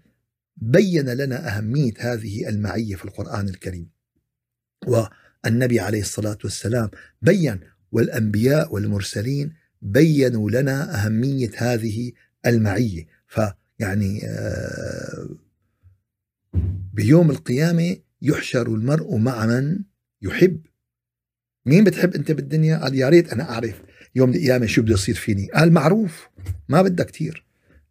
بين 0.58 1.10
لنا 1.10 1.58
أهمية 1.58 1.94
هذه 1.98 2.50
المعية 2.50 2.96
في 2.96 3.06
القرآن 3.06 3.50
الكريم. 3.50 3.90
والنبي 4.88 5.80
عليه 5.80 6.02
الصلاة 6.02 6.38
والسلام 6.44 6.90
بين 7.22 7.60
والأنبياء 7.92 8.74
والمرسلين 8.74 9.63
بينوا 9.84 10.52
لنا 10.52 11.06
أهمية 11.06 11.52
هذه 11.58 12.12
المعية. 12.46 13.08
فيعني 13.28 14.22
آه، 14.26 15.30
بيوم 16.94 17.32
القيامة 17.32 17.98
يحشر 18.22 18.68
المرء 18.68 19.18
مع 19.18 19.46
من 19.46 19.80
يحب. 20.22 20.62
مين 21.66 21.84
بتحب 21.84 22.16
أنت 22.16 22.32
بالدنيا؟ 22.32 22.78
قال 22.78 22.96
يا 22.96 23.10
ريت 23.10 23.34
أنا 23.34 23.50
أعرف 23.50 23.82
يوم 24.16 24.30
القيامة 24.30 24.66
شو 24.66 24.82
بده 24.82 24.94
يصير 24.94 25.16
فيني. 25.16 25.48
قال 25.52 25.74
معروف 25.74 26.30
ما 26.70 26.82
بدك 26.82 27.06
كثير 27.06 27.46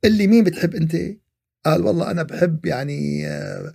اللي 0.04 0.26
مين 0.26 0.44
بتحب 0.44 0.74
أنت؟ 0.74 0.96
قال 1.64 1.82
والله 1.82 2.10
أنا 2.10 2.22
بحب 2.22 2.66
يعني 2.66 3.26
آه، 3.26 3.72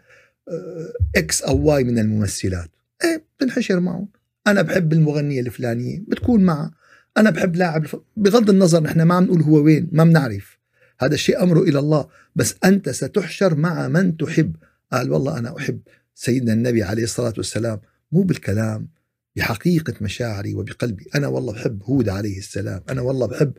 آه، 0.47 0.93
X 1.15 1.41
أو 1.41 1.61
Y 1.65 1.83
من 1.83 1.99
الممثلات. 1.99 2.69
إيه 3.03 3.23
بنحشر 3.41 3.79
معه 3.79 4.07
أنا 4.47 4.61
بحب 4.61 4.93
المغنية 4.93 5.41
الفلانية 5.41 5.99
بتكون 6.07 6.43
معها. 6.43 6.71
أنا 7.17 7.29
بحب 7.29 7.55
لاعب 7.55 7.85
بغض 8.17 8.49
النظر 8.49 8.83
نحن 8.83 9.01
ما 9.01 9.15
عم 9.15 9.23
نقول 9.23 9.41
هو 9.41 9.55
وين 9.55 9.89
ما 9.91 10.03
بنعرف. 10.03 10.57
هذا 10.99 11.13
الشيء 11.13 11.43
أمره 11.43 11.59
إلى 11.59 11.79
الله. 11.79 12.07
بس 12.35 12.55
أنت 12.65 12.89
ستحشر 12.89 13.55
مع 13.55 13.87
من 13.87 14.17
تحب. 14.17 14.55
قال 14.93 15.11
والله 15.11 15.37
أنا 15.37 15.57
أحب 15.57 15.79
سيدنا 16.15 16.53
النبي 16.53 16.83
عليه 16.83 17.03
الصلاة 17.03 17.33
والسلام. 17.37 17.79
مو 18.11 18.21
بالكلام 18.21 18.87
بحقيقة 19.35 19.93
مشاعري 20.01 20.55
وبقلبي. 20.55 21.05
أنا 21.15 21.27
والله 21.27 21.53
بحب 21.53 21.83
هود 21.83 22.09
عليه 22.09 22.37
السلام. 22.37 22.81
أنا 22.89 23.01
والله 23.01 23.27
بحب 23.27 23.53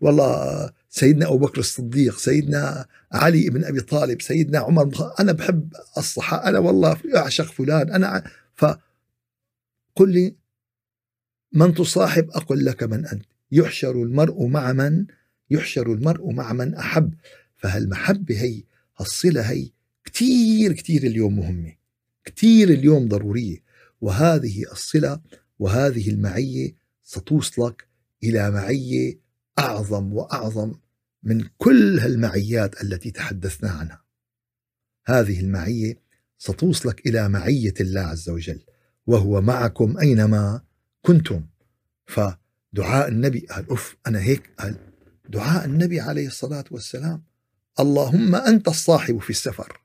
والله 0.00 0.70
سيدنا 0.88 1.26
أبو 1.26 1.38
بكر 1.38 1.58
الصديق 1.58 2.18
سيدنا 2.18 2.86
علي 3.12 3.50
بن 3.50 3.64
أبي 3.64 3.80
طالب 3.80 4.22
سيدنا 4.22 4.58
عمر 4.58 5.12
أنا 5.20 5.32
بحب 5.32 5.72
الصحابة 5.98 6.48
أنا 6.48 6.58
والله 6.58 6.96
أعشق 7.16 7.52
فلان. 7.52 7.90
أنا 7.90 8.24
ف 8.54 8.64
قل 9.96 10.12
لي 10.12 10.34
من 11.54 11.74
تصاحب 11.74 12.30
أقول 12.30 12.64
لك 12.64 12.82
من 12.82 13.06
أنت. 13.06 13.24
يحشر 13.52 14.02
المرء 14.02 14.46
مع 14.46 14.72
من؟ 14.72 15.06
يحشر 15.50 15.92
المرء 15.92 16.30
مع 16.30 16.52
من 16.52 16.74
أحب. 16.74 17.14
فهالمحبة 17.56 18.42
هي؟ 18.42 18.62
هالصلة 18.96 19.40
هي؟ 19.40 19.70
كتير 20.04 20.72
كتير 20.72 21.02
اليوم 21.02 21.36
مهمة. 21.36 21.72
كتير 22.24 22.68
اليوم 22.68 23.08
ضرورية. 23.08 23.58
وهذه 24.00 24.62
الصلة 24.72 25.20
وهذه 25.58 26.10
المعية 26.10 26.74
ستوصلك 27.02 27.88
إلى 28.24 28.50
معية 28.50 29.18
أعظم 29.58 30.12
وأعظم 30.12 30.74
من 31.22 31.44
كل 31.58 31.98
هالمعيات 31.98 32.82
التي 32.82 33.10
تحدثنا 33.10 33.70
عنها. 33.70 34.04
هذه 35.06 35.40
المعية 35.40 35.98
ستوصلك 36.38 37.06
إلى 37.06 37.28
معية 37.28 37.74
الله 37.80 38.00
عز 38.00 38.28
وجل. 38.28 38.60
وهو 39.06 39.40
معكم 39.40 39.98
أينما 39.98 40.60
كنتم. 41.06 41.42
فدعاء 42.06 43.08
النبي 43.08 43.40
قال 43.50 43.70
أف 43.70 43.96
أنا 44.06 44.20
هيك. 44.20 44.50
قال 44.58 44.76
دعاء 45.28 45.64
النبي 45.64 46.00
عليه 46.00 46.26
الصلاة 46.26 46.64
والسلام 46.70 47.22
اللهم 47.80 48.34
أنت 48.34 48.68
الصاحب 48.68 49.18
في 49.18 49.30
السفر. 49.30 49.80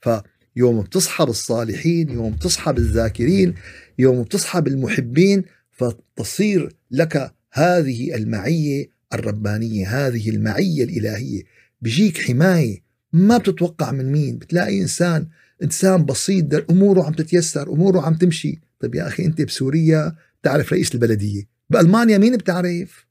فيوم 0.00 0.80
بتصحب 0.82 1.28
الصالحين 1.28 2.10
يوم 2.10 2.32
بتصحب 2.32 2.78
الذاكرين 2.78 3.54
يوم 3.98 4.22
بتصحب 4.22 4.68
المحبين 4.68 5.44
فتصير 5.72 6.76
لك 6.90 7.34
هذه 7.52 8.14
المعية 8.14 8.90
الربانية 9.14 10.06
هذه 10.06 10.30
المعية 10.30 10.84
الإلهية. 10.84 11.42
بيجيك 11.80 12.18
حماية 12.18 12.82
ما 13.12 13.38
بتتوقع 13.38 13.92
من 13.92 14.12
مين. 14.12 14.38
بتلاقي 14.38 14.80
إنسان 14.80 15.28
إنسان 15.62 16.04
بسيط 16.04 16.70
أموره 16.70 17.04
عم 17.04 17.12
تتيسر 17.12 17.72
أموره 17.72 18.00
عم 18.00 18.14
تمشي. 18.14 18.60
طيب 18.80 18.94
يا 18.94 19.08
أخي 19.08 19.24
أنت 19.24 19.42
بسوريا 19.42 20.16
تعرف 20.42 20.72
رئيس 20.72 20.94
البلدية 20.94 21.48
بألمانيا 21.70 22.18
مين 22.18 22.36
بتعرف؟ 22.36 23.06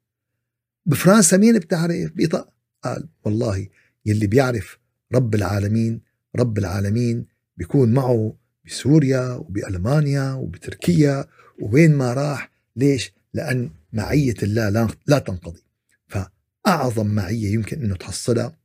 بفرنسا 0.85 1.37
مين 1.37 1.59
بتعرف؟ 1.59 2.11
بإيطاليا 2.11 2.51
قال 2.83 3.09
والله 3.25 3.67
يلي 4.05 4.27
بيعرف 4.27 4.79
رب 5.13 5.35
العالمين 5.35 6.01
رب 6.35 6.57
العالمين 6.57 7.25
بيكون 7.57 7.93
معه 7.93 8.35
بسوريا 8.65 9.33
وبألمانيا 9.33 10.33
وبتركيا 10.33 11.25
ووين 11.61 11.95
ما 11.95 12.13
راح. 12.13 12.51
ليش؟ 12.75 13.13
لأن 13.33 13.69
معية 13.93 14.35
الله 14.43 14.89
لا 15.07 15.19
تنقضي. 15.19 15.63
فأعظم 16.07 17.07
معية 17.07 17.53
يمكن 17.53 17.81
أنه 17.81 17.95
تحصلها 17.95 18.57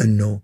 أنه 0.00 0.40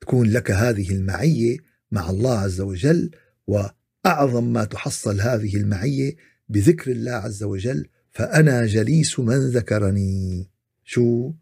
تكون 0.00 0.30
لك 0.30 0.50
هذه 0.50 0.90
المعية 0.90 1.56
مع 1.90 2.10
الله 2.10 2.38
عز 2.38 2.60
وجل 2.60 3.10
وأعظم 3.46 4.52
ما 4.52 4.64
تحصل 4.64 5.20
هذه 5.20 5.56
المعية 5.56 6.16
بذكر 6.48 6.90
الله 6.90 7.12
عز 7.12 7.42
وجل 7.42 7.86
فأنا 8.10 8.66
جليس 8.66 9.20
من 9.20 9.38
ذكرني. 9.38 10.50
شو؟ 10.84 11.32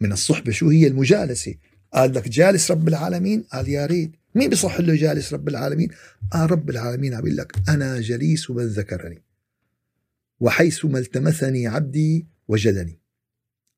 من 0.00 0.12
الصحبة. 0.12 0.52
شو 0.52 0.68
هي 0.68 0.86
المجالسة؟ 0.86 1.54
قال 1.94 2.14
لك 2.14 2.28
جالس 2.28 2.70
رب 2.70 2.88
العالمين؟ 2.88 3.42
قال 3.42 3.68
يا 3.68 3.86
ريت. 3.86 4.12
مين 4.34 4.50
بصح 4.50 4.80
له 4.80 4.96
جالس 4.96 5.32
رب 5.32 5.48
العالمين؟ 5.48 5.88
آه 6.34 6.46
رب 6.46 6.70
العالمين. 6.70 7.14
عم 7.14 7.26
لك 7.26 7.52
أنا 7.68 8.00
جليس 8.00 8.50
من 8.50 8.66
ذكرني. 8.66 9.22
وحيث 10.40 10.84
ما 10.84 10.98
التمسني 10.98 11.66
عبدي 11.66 12.26
وجدني. 12.48 12.98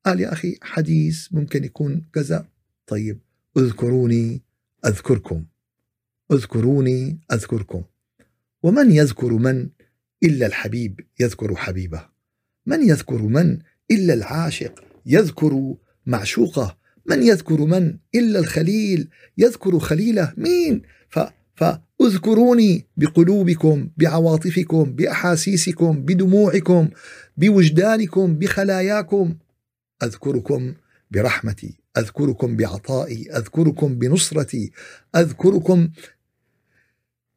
قال 0.05 0.19
يا 0.19 0.33
أخي 0.33 0.57
حديث 0.61 1.27
ممكن 1.31 1.63
يكون 1.63 2.05
كذا. 2.13 2.47
طيب 2.87 3.19
اذكروني 3.57 4.41
أذكركم. 4.85 5.45
اذكروني 6.31 7.19
أذكركم. 7.31 7.83
ومن 8.63 8.91
يذكر 8.91 9.33
من؟ 9.33 9.69
إلا 10.23 10.45
الحبيب 10.45 10.99
يذكر 11.19 11.55
حبيبه. 11.55 12.05
من 12.65 12.89
يذكر 12.89 13.21
من 13.21 13.59
إلا 13.91 14.13
العاشق 14.13 14.83
يذكر 15.05 15.75
معشوقه. 16.05 16.77
من 17.05 17.23
يذكر 17.23 17.61
من 17.65 17.97
إلا 18.15 18.39
الخليل 18.39 19.09
يذكر 19.37 19.79
خليله. 19.79 20.33
مين؟ 20.37 20.81
ف 21.09 21.19
فاذكروني 21.55 22.85
بقلوبكم 22.97 23.89
بعواطفكم 23.97 24.83
بأحاسيسكم 24.83 26.01
بدموعكم 26.01 26.89
بوجدانكم 27.37 28.35
بخلاياكم. 28.35 29.35
أذكركم 30.03 30.73
برحمتي 31.11 31.81
أذكركم 31.97 32.55
بعطائي 32.55 33.29
أذكركم 33.37 33.95
بنصرتي 33.95 34.71
أذكركم 35.15 35.89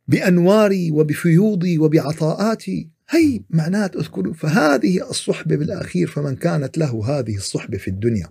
بأنواري 0.08 0.90
وبفيوضي 0.90 1.78
وبعطاءاتي. 1.78 2.88
هي 3.10 3.40
معنات 3.50 3.96
أذكر 3.96 4.32
فهذه 4.32 5.10
الصحبة 5.10 5.56
بالأخير 5.56 6.06
فمن 6.06 6.36
كانت 6.36 6.78
له 6.78 7.18
هذه 7.18 7.36
الصحبة 7.36 7.78
في 7.78 7.88
الدنيا 7.88 8.28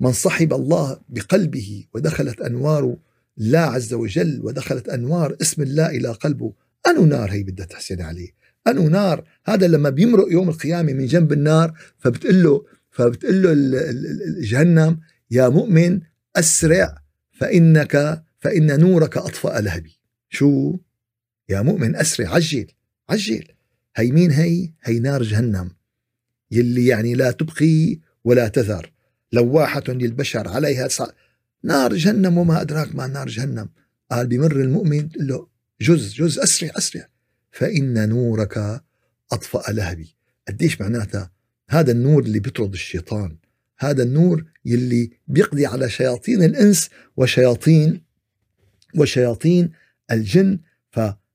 من 0.00 0.12
صحب 0.12 0.52
الله 0.52 1.00
بقلبه 1.08 1.84
ودخلت 1.94 2.40
أنوار 2.40 2.96
الله 3.38 3.58
عز 3.58 3.94
وجل 3.94 4.40
ودخلت 4.42 4.88
أنوار 4.88 5.36
اسم 5.42 5.62
الله 5.62 5.86
إلى 5.86 6.08
قلبه 6.08 6.52
أنو 6.86 7.04
نار 7.04 7.30
هي 7.30 7.42
بدها 7.42 7.66
تحسن 7.66 8.02
عليه؟ 8.02 8.28
أنو 8.66 8.88
نار؟ 8.88 9.24
هذا 9.46 9.66
لما 9.66 9.90
بيمرق 9.90 10.32
يوم 10.32 10.48
القيامة 10.48 10.92
من 10.92 11.06
جنب 11.06 11.32
النار 11.32 11.78
فبتقول 11.98 12.42
له 12.42 12.64
فبتقول 12.90 13.42
له 13.42 13.54
جهنم 14.42 15.00
يا 15.30 15.48
مؤمن 15.48 16.00
أسرع 16.36 16.98
فإنك 17.32 18.22
فإن 18.38 18.80
نورك 18.80 19.16
أطفأ 19.16 19.60
لهبي. 19.60 19.98
شو؟ 20.28 20.76
يا 21.50 21.62
مؤمن 21.62 21.96
أسرع 21.96 22.34
عجل 22.34 22.66
عجل. 23.08 23.44
هي 23.96 24.12
مين 24.12 24.30
هي؟ 24.30 24.70
هي 24.82 24.98
نار 24.98 25.22
جهنم 25.22 25.70
يلي 26.50 26.86
يعني 26.86 27.14
لا 27.14 27.30
تبقي 27.30 27.98
ولا 28.24 28.48
تذر. 28.48 28.92
لواحة 29.32 29.82
للبشر 29.88 30.48
عليها 30.48 30.88
نار 31.64 31.94
جهنم 31.94 32.38
وما 32.38 32.60
أدراك 32.60 32.94
ما 32.94 33.06
نار 33.06 33.28
جهنم. 33.28 33.68
قال 34.10 34.26
بمر 34.26 34.60
المؤمن 34.60 35.08
له 35.16 35.46
جز 35.80 36.14
جز 36.14 36.38
أسرع 36.38 36.70
أسرع. 36.76 37.08
فإن 37.52 38.08
نورك 38.08 38.82
أطفأ 39.32 39.72
لهبي. 39.72 40.16
قديش 40.48 40.80
معناتها؟ 40.80 41.30
هذا 41.70 41.92
النور 41.92 42.22
اللي 42.22 42.40
بيطرد 42.40 42.72
الشيطان. 42.72 43.36
هذا 43.78 44.02
النور 44.02 44.44
يلي 44.64 45.10
بيقضي 45.28 45.66
على 45.66 45.90
شياطين 45.90 46.42
الإنس 46.42 46.90
وشياطين 47.16 48.02
وشياطين 48.94 49.72
الجن. 50.12 50.58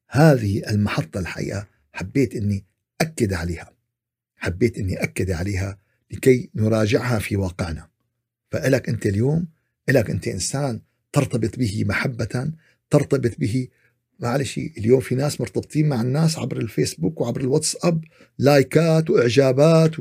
فهذه 0.07 0.69
المحطة 0.69 1.19
الحقيقة 1.19 1.67
حبيت 1.93 2.35
أني 2.35 2.65
أكد 3.01 3.33
عليها. 3.33 3.71
حبيت 4.35 4.77
أني 4.77 5.03
أكد 5.03 5.31
عليها 5.31 5.77
لكي 6.11 6.49
نراجعها 6.55 7.19
في 7.19 7.35
واقعنا. 7.35 7.87
فإلك 8.51 8.89
أنت 8.89 9.05
اليوم 9.05 9.47
إلك 9.89 10.09
أنت 10.09 10.27
إنسان 10.27 10.81
ترتبط 11.11 11.59
به 11.59 11.83
محبة 11.87 12.51
ترتبط 12.89 13.39
به 13.39 13.67
معلش 14.19 14.57
اليوم 14.57 14.99
في 14.99 15.15
ناس 15.15 15.41
مرتبطين 15.41 15.89
مع 15.89 16.01
الناس 16.01 16.37
عبر 16.37 16.57
الفيسبوك 16.57 17.21
وعبر 17.21 17.41
الواتساب 17.41 18.03
لايكات 18.37 19.09
وإعجابات. 19.09 19.95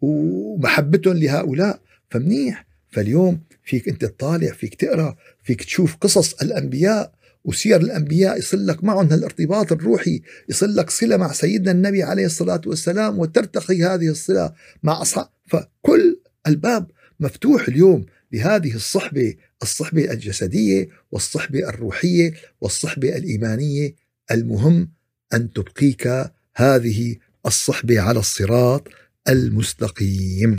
ومحبتهم 0.00 1.16
لهؤلاء. 1.16 1.80
فمنيح. 2.10 2.66
فاليوم 2.88 3.40
فيك 3.64 3.88
أنت 3.88 4.04
تطالع 4.04 4.52
فيك 4.52 4.74
تقرأ 4.74 5.16
فيك 5.42 5.64
تشوف 5.64 5.96
قصص 5.96 6.42
الأنبياء 6.42 7.12
وسير 7.44 7.80
الأنبياء 7.80 8.38
يصل 8.38 8.66
لك 8.66 8.84
معهم 8.84 9.06
هالارتباط 9.06 9.72
الروحي 9.72 10.22
يصل 10.48 10.76
لك 10.76 10.90
صلة 10.90 11.16
مع 11.16 11.32
سيدنا 11.32 11.70
النبي 11.70 12.02
عليه 12.02 12.26
الصلاة 12.26 12.60
والسلام 12.66 13.18
وترتقي 13.18 13.82
هذه 13.82 14.08
الصلة 14.08 14.52
مع 14.82 15.02
أصحاب. 15.02 15.28
فكل 15.46 16.20
الباب 16.46 16.90
مفتوح 17.20 17.68
اليوم 17.68 18.06
لهذه 18.32 18.74
الصحبة 18.74 19.34
الصحبة 19.62 20.12
الجسدية 20.12 20.88
والصحبة 21.12 21.68
الروحية 21.68 22.34
والصحبة 22.60 23.16
الإيمانية. 23.16 23.94
المهم 24.30 24.90
أن 25.34 25.52
تبقيك 25.52 26.30
هذه 26.56 27.16
الصحبة 27.46 28.00
على 28.00 28.18
الصراط 28.18 28.88
المستقيم. 29.28 30.56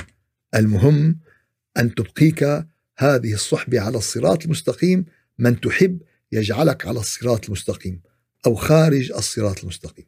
المهم 0.55 1.19
أن 1.77 1.95
تبقيك 1.95 2.43
هذه 2.97 3.33
الصحبة 3.33 3.79
على 3.79 3.97
الصراط 3.97 4.45
المستقيم. 4.45 5.05
من 5.39 5.61
تحب 5.61 5.99
يجعلك 6.31 6.85
على 6.87 6.99
الصراط 6.99 7.45
المستقيم 7.45 8.01
أو 8.45 8.55
خارج 8.55 9.11
الصراط 9.11 9.59
المستقيم 9.59 10.05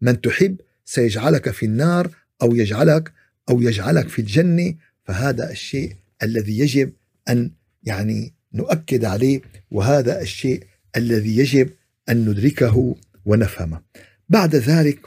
من 0.00 0.20
تحب 0.20 0.60
سيجعلك 0.84 1.50
في 1.50 1.66
النار 1.66 2.10
أو 2.42 2.54
يجعلك 2.54 3.12
أو 3.50 3.62
يجعلك 3.62 4.08
في 4.08 4.18
الجنة 4.18 4.74
فهذا 5.04 5.50
الشيء 5.50 5.92
الذي 6.22 6.58
يجب 6.58 6.92
أن 7.28 7.50
يعني 7.82 8.34
نؤكد 8.54 9.04
عليه 9.04 9.40
وهذا 9.70 10.22
الشيء 10.22 10.64
الذي 10.96 11.36
يجب 11.36 11.70
أن 12.08 12.28
ندركه 12.28 12.96
ونفهمه. 13.24 13.80
بعد 14.28 14.56
ذلك 14.56 15.00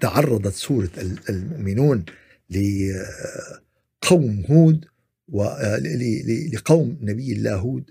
تعرضت 0.00 0.54
سورة 0.54 0.90
المؤمنون 1.28 2.04
لقوم 2.50 4.44
هود 4.50 4.84
ولقوم 5.28 6.98
نبي 7.02 7.32
الله 7.32 7.54
هود 7.54 7.90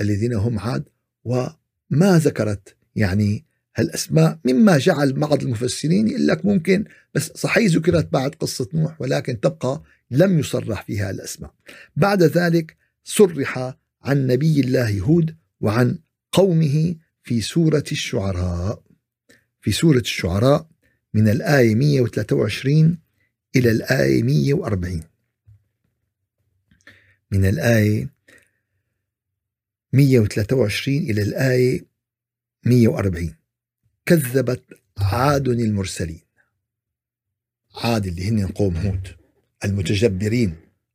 الذين 0.00 0.34
هم 0.34 0.58
عاد 0.58 0.88
وما 1.24 2.18
ذكرت 2.18 2.76
يعني 2.96 3.44
هالأسماء 3.76 4.38
مما 4.44 4.78
جعل 4.78 5.12
بعض 5.12 5.42
المفسرين 5.42 6.08
يقول 6.08 6.26
لك 6.26 6.44
ممكن 6.44 6.84
بس 7.14 7.32
صحيح 7.34 7.72
ذكرت 7.72 8.12
بعد 8.12 8.30
قصة 8.30 8.68
نوح 8.74 9.00
ولكن 9.00 9.40
تبقى 9.40 9.82
لم 10.10 10.38
يصرح 10.38 10.84
فيها 10.84 11.10
الاسماء. 11.10 11.54
بعد 11.96 12.22
ذلك 12.22 12.76
صرح 13.04 13.76
عن 14.02 14.26
نبي 14.26 14.60
الله 14.60 15.00
هود 15.00 15.36
وعن 15.60 15.98
قومه 16.32 16.94
في 17.22 17.40
سورة 17.40 17.84
الشعراء. 17.92 18.82
في 19.60 19.72
سورة 19.72 19.98
الشعراء 19.98 20.68
من 21.14 21.28
الآية 21.28 21.74
123 21.74 22.98
إلى 23.56 23.70
الآية 23.70 24.22
140. 24.22 25.02
من 27.32 27.44
الآية 27.44 28.15
123 29.96 30.96
إلى 30.96 31.22
الآية 31.22 31.84
140 32.64 33.34
كذبت 34.06 34.62
عاد 34.98 35.48
المرسلين. 35.48 36.20
عاد 37.74 38.06
اللي 38.06 38.28
هن 38.28 38.46
قوم 38.46 38.76
هود 38.76 39.08
المتجبرين 39.64 40.54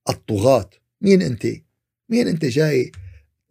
الطغاة. 0.09 0.69
مين 1.01 1.21
أنت؟ 1.21 1.47
مين 2.09 2.27
أنت 2.27 2.45
جاي؟ 2.45 2.91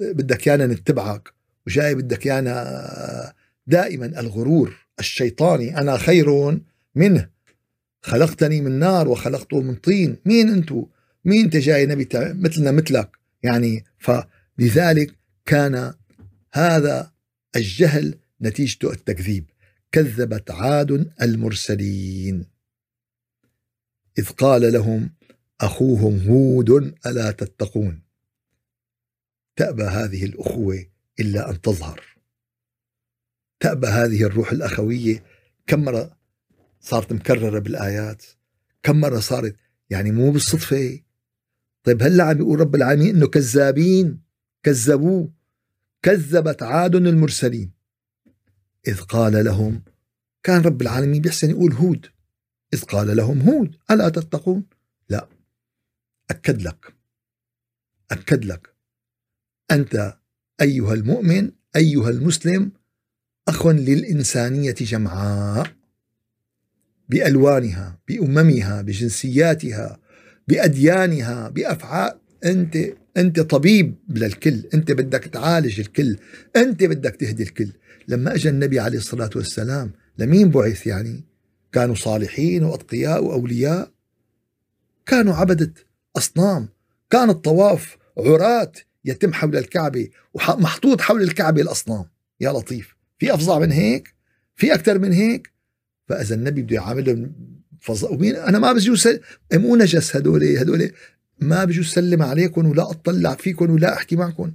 بدك 0.01 0.47
يانا 0.47 0.67
نتبعك 0.67 1.33
وجاي 1.67 1.95
بدك 1.95 2.27
يانا 2.27 3.33
دائما 3.67 4.07
الغرور 4.07 4.87
الشيطاني. 4.99 5.79
أنا 5.79 5.97
خير 5.97 6.61
منه. 6.95 7.29
خلقتني 8.03 8.61
من 8.61 8.79
نار 8.79 9.09
وخلقته 9.09 9.61
من 9.61 9.75
طين. 9.75 10.17
مين 10.25 10.49
أنتو؟ 10.49 10.87
مين 11.25 11.45
أنت 11.45 11.57
جاي 11.57 11.87
نبي 11.87 12.09
مثلنا 12.15 12.71
مثلك؟ 12.71 13.11
يعني 13.43 13.85
فلذلك 13.99 15.20
كان 15.51 15.95
هذا 16.53 17.13
الجهل 17.57 18.19
نتيجته 18.43 18.93
التكذيب. 18.93 19.51
كذبت 19.93 20.51
عاد 20.51 21.13
المرسلين. 21.23 22.47
إذ 24.19 24.29
قال 24.29 24.73
لهم 24.73 25.11
أخوهم 25.61 26.29
هود 26.29 26.71
ألا 27.07 27.31
تتقون؟ 27.31 28.03
تأبى 29.57 29.83
هذه 29.83 30.25
الأخوة 30.25 30.87
إلا 31.21 31.51
أن 31.51 31.61
تظهر. 31.61 32.01
تأبى 33.61 33.87
هذه 33.87 34.23
الروح 34.23 34.53
الأخوية. 34.53 35.25
كم 35.67 35.85
مرة 35.85 36.19
صارت 36.81 37.13
مكررة 37.13 37.59
بالآيات؟ 37.59 38.23
كم 38.83 39.01
مرة 39.01 39.21
صارت 39.21 39.57
يعني 39.91 40.13
مو 40.13 40.31
بالصدفة؟ 40.31 41.01
طيب 41.85 42.03
هلا 42.03 42.25
عم 42.25 42.39
يقول 42.39 42.61
رب 42.61 42.75
العالمين 42.75 43.17
إنه 43.17 43.27
كذابين 43.27 44.21
كذبوه. 44.63 45.40
كذبت 46.03 46.63
عاد 46.63 46.95
المرسلين 46.95 47.73
إذ 48.89 49.01
قال 49.01 49.45
لهم 49.45 49.83
كان 50.43 50.63
رب 50.63 50.83
العالمين 50.83 51.23
بيحسن 51.23 51.51
يقول 51.51 51.73
هود. 51.73 52.07
إذ 52.75 52.83
قال 52.83 53.17
لهم 53.17 53.41
هود 53.41 53.77
ألا 53.91 54.09
تتقون؟ 54.09 54.65
لا. 55.09 55.29
أكد 56.31 56.63
لك. 56.63 56.95
أكد 58.11 58.45
لك. 58.45 58.75
أنت 59.71 60.19
أيها 60.61 60.95
المؤمن 60.95 61.51
أيها 61.77 62.11
المسلم 62.11 62.73
أخ 63.49 63.67
للإنسانية 63.67 64.75
جمعاء. 64.75 65.77
بألوانها 67.09 67.99
بأممها 68.09 68.83
بجنسياتها 68.83 70.01
بأديانها 70.49 71.49
بأفعال. 71.49 72.21
أنت 72.45 72.77
أنت 73.21 73.41
طبيب 73.41 73.95
للكل 74.09 74.65
أنت 74.75 74.93
بدك 74.93 75.25
تعالج 75.25 75.81
الكل 75.81 76.17
أنت 76.57 76.85
بدك 76.85 77.17
تهدي 77.17 77.43
الكل 77.43 77.73
لما 78.09 78.35
اجى 78.35 78.49
النبي 78.49 78.81
عليه 78.81 78.99
الصلاة 78.99 79.31
والسلام 79.37 79.91
لمين 80.19 80.51
بعث 80.51 80.87
يعني؟ 80.87 81.25
كانوا 81.73 81.95
صالحين 81.95 82.65
وأتقياء 82.65 83.25
وأولياء 83.25 83.91
كانوا 85.07 85.35
عبدة 85.35 85.73
أصنام 86.17 86.69
كان 87.11 87.31
الطواف 87.31 87.97
عراة 88.19 88.73
يتم 89.05 89.33
حول 89.33 89.57
الكعبة 89.57 90.09
ومحطوط 90.35 91.01
حول 91.01 91.23
الكعبة 91.23 91.63
الأصنام 91.63 92.05
يا 92.41 92.53
لطيف 92.53 92.97
في 93.19 93.35
أفظع 93.35 93.59
من 93.59 93.73
هيك؟ 93.73 94.15
في 94.57 94.75
أكثر 94.75 94.99
من 94.99 95.13
هيك؟ 95.13 95.53
فإذا 96.09 96.35
النبي 96.35 96.63
بده 96.63 96.77
يعاملهم 96.77 97.33
فظ... 97.81 98.05
ومين 98.05 98.37
أنا 98.37 98.59
ما 98.59 98.73
بجوز 98.73 99.03
سل... 99.03 99.21
مو 99.53 99.77
نجس 99.77 100.17
هدول 100.17 100.45
هدول 100.45 100.93
ما 101.41 101.65
بجوز 101.65 101.87
سلم 101.87 102.23
عليكم 102.23 102.67
ولا 102.67 102.91
أطلع 102.91 103.35
فيكم 103.35 103.71
ولا 103.71 103.95
أحكي 103.95 104.17
معكم 104.17 104.53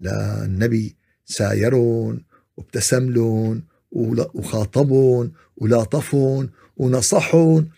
لا 0.00 0.44
النبي 0.44 0.96
سايرون 1.24 2.24
وابتسم 2.56 3.10
لهم 3.10 3.62
وخاطبهم 3.92 5.32
ولاطفهم 5.56 6.50
ونصحهم 6.76 7.68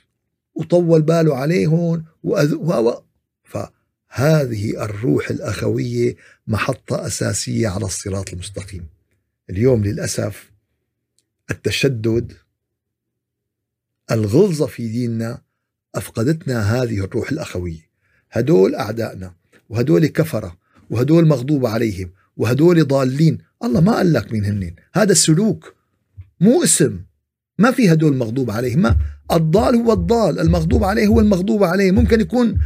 وطول 0.55 1.03
باله 1.03 1.37
عليهم 1.37 2.05
وأذ... 2.23 2.55
فهذه 3.45 4.85
الروح 4.85 5.31
الأخوية 5.31 6.17
محطة 6.47 7.07
أساسية 7.07 7.69
على 7.69 7.85
الصراط 7.85 8.33
المستقيم. 8.33 8.87
اليوم 9.51 9.85
للأسف 9.85 10.51
التشدد 11.51 12.33
الغلظة 14.11 14.67
في 14.67 14.89
ديننا 14.89 15.43
أفقدتنا 15.95 16.83
هذه 16.83 17.05
الروح 17.05 17.31
الأخوية. 17.31 17.88
هدول 18.31 18.75
أعدائنا 18.75 19.33
وهدول 19.69 20.07
كفرة 20.07 20.57
وهدول 20.91 21.27
مغضوب 21.27 21.67
عليهم 21.67 22.11
وهدول 22.37 22.85
ضالين. 22.85 23.39
الله 23.65 23.81
ما 23.81 23.93
قال 23.93 24.13
لك 24.13 24.33
مين 24.33 24.45
هن. 24.45 24.75
هذا 24.95 25.13
السلوك. 25.13 25.75
مو 26.41 26.65
اسم. 26.65 27.01
ما 27.59 27.71
في 27.71 27.93
هدول 27.93 28.17
مغضوب 28.17 28.51
عليهم. 28.51 28.83
ما 28.83 28.97
الضال 29.33 29.75
هو 29.75 29.93
الضال 29.93 30.41
المغضوب 30.41 30.85
عليه 30.85 31.07
هو 31.07 31.21
المغضوب 31.21 31.65
عليه. 31.65 31.93
ممكن 31.93 32.21
يكون 32.21 32.59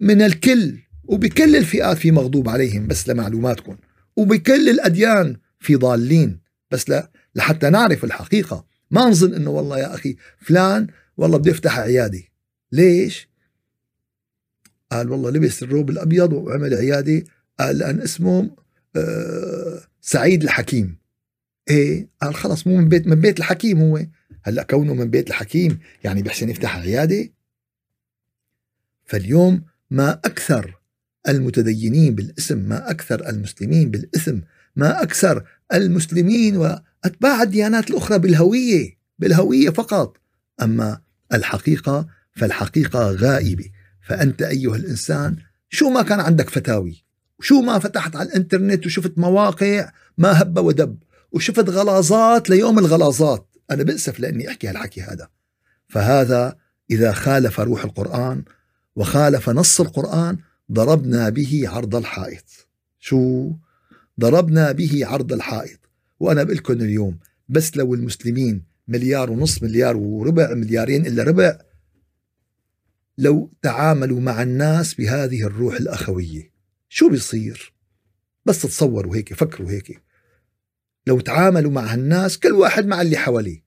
من 0.00 0.22
الكل 0.22 0.78
وبكل 1.04 1.56
الفئات 1.56 1.96
في 1.96 2.10
مغضوب 2.10 2.48
عليهم 2.48 2.86
بس 2.86 3.08
لمعلوماتكم. 3.08 3.76
وبكل 4.16 4.68
الأديان 4.68 5.36
في 5.58 5.76
ضالين 5.76 6.40
بس 6.70 6.88
لا 6.88 7.10
لحتى 7.34 7.70
نعرف 7.70 8.04
الحقيقة. 8.04 8.64
ما 8.90 9.04
نظن 9.04 9.34
إنه 9.34 9.50
والله 9.50 9.78
يا 9.78 9.94
أخي 9.94 10.16
فلان 10.38 10.86
والله 11.16 11.38
بده 11.38 11.50
يفتح 11.50 11.78
عياده 11.78 12.22
ليش؟ 12.72 13.28
قال 14.92 15.10
والله 15.10 15.30
لبس 15.30 15.62
الروب 15.62 15.90
الأبيض 15.90 16.32
وعمل 16.32 16.74
عياده 16.74 17.24
قال 17.60 17.78
لأن 17.78 18.00
اسمه 18.00 18.50
آه، 18.96 19.80
سعيد 20.00 20.42
الحكيم. 20.42 20.98
إيه؟ 21.70 22.08
قال 22.22 22.34
خلص 22.34 22.66
مو 22.66 22.76
من 22.76 22.88
بيت 22.88 23.06
من 23.06 23.20
بيت 23.20 23.38
الحكيم 23.38 23.80
هو. 23.80 24.06
هلأ 24.44 24.62
كونه 24.62 24.94
من 24.94 25.10
بيت 25.10 25.28
الحكيم 25.28 25.78
يعني 26.04 26.22
بيحسن 26.22 26.48
يفتح 26.48 26.76
عياده 26.76 27.28
فاليوم 29.04 29.62
ما 29.90 30.12
أكثر 30.12 30.78
المتدينين 31.28 32.14
بالاسم 32.14 32.58
ما 32.58 32.90
أكثر 32.90 33.28
المسلمين 33.28 33.90
بالاسم 33.90 34.40
ما 34.76 35.02
أكثر 35.02 35.44
المسلمين 35.72 36.56
وأتباع 36.56 37.42
الديانات 37.42 37.90
الأخرى 37.90 38.18
بالهوية 38.18 38.98
بالهوية 39.18 39.70
فقط. 39.70 40.16
أما 40.62 41.00
الحقيقة 41.32 42.08
فالحقيقة 42.36 43.10
غائبة. 43.10 43.70
فأنت 44.08 44.42
أيها 44.42 44.76
الإنسان 44.76 45.36
شو 45.70 45.90
ما 45.90 46.02
كان 46.02 46.20
عندك 46.20 46.50
فتاوي 46.50 47.04
وشو 47.38 47.60
ما 47.60 47.78
فتحت 47.78 48.16
على 48.16 48.28
الإنترنت 48.28 48.86
وشفت 48.86 49.18
مواقع 49.18 49.90
ما 50.18 50.42
هب 50.42 50.58
ودب 50.58 50.98
وشفت 51.32 51.70
غلاظات 51.70 52.50
ليوم 52.50 52.78
الغلاظات. 52.78 53.48
أنا 53.70 53.82
بأسف 53.82 54.20
لأني 54.20 54.48
أحكي 54.48 54.68
هالحكي 54.68 55.02
هذا. 55.02 55.28
فهذا 55.88 56.56
إذا 56.90 57.12
خالف 57.12 57.60
روح 57.60 57.84
القرآن 57.84 58.44
وخالف 58.96 59.50
نص 59.50 59.80
القرآن 59.80 60.38
ضربنا 60.72 61.28
به 61.28 61.62
عرض 61.66 61.94
الحائط. 61.94 62.68
شو؟ 62.98 63.52
ضربنا 64.20 64.72
به 64.72 65.06
عرض 65.06 65.32
الحائط. 65.32 65.78
وأنا 66.20 66.42
بقول 66.42 66.56
لكم 66.56 66.72
اليوم 66.72 67.18
بس 67.48 67.76
لو 67.76 67.94
المسلمين 67.94 68.62
مليار 68.88 69.30
ونص 69.30 69.62
مليار 69.62 69.96
وربع 69.96 70.54
مليارين 70.54 71.06
إلا 71.06 71.22
ربع 71.22 71.58
لو 73.18 73.52
تعاملوا 73.62 74.20
مع 74.20 74.42
الناس 74.42 74.94
بهذه 74.94 75.42
الروح 75.42 75.74
الأخوية 75.74 76.52
شو 76.88 77.08
بيصير؟ 77.08 77.74
بس 78.44 78.62
تصوروا 78.62 79.16
هيك 79.16 79.34
فكروا 79.34 79.70
هيك. 79.70 80.02
لو 81.06 81.20
تعاملوا 81.20 81.70
مع 81.70 81.92
هالناس 81.92 82.38
كل 82.38 82.52
واحد 82.52 82.86
مع 82.86 83.02
اللي 83.02 83.16
حواليه. 83.16 83.64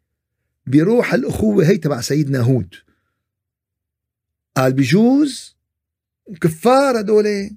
بيروح 0.67 1.13
الأخوة 1.13 1.65
هي 1.65 1.77
تبع 1.77 2.01
سيدنا 2.01 2.39
هود. 2.39 2.75
قال 4.55 4.73
بجوز 4.73 5.57
كفار 6.41 6.99
هدول 6.99 7.49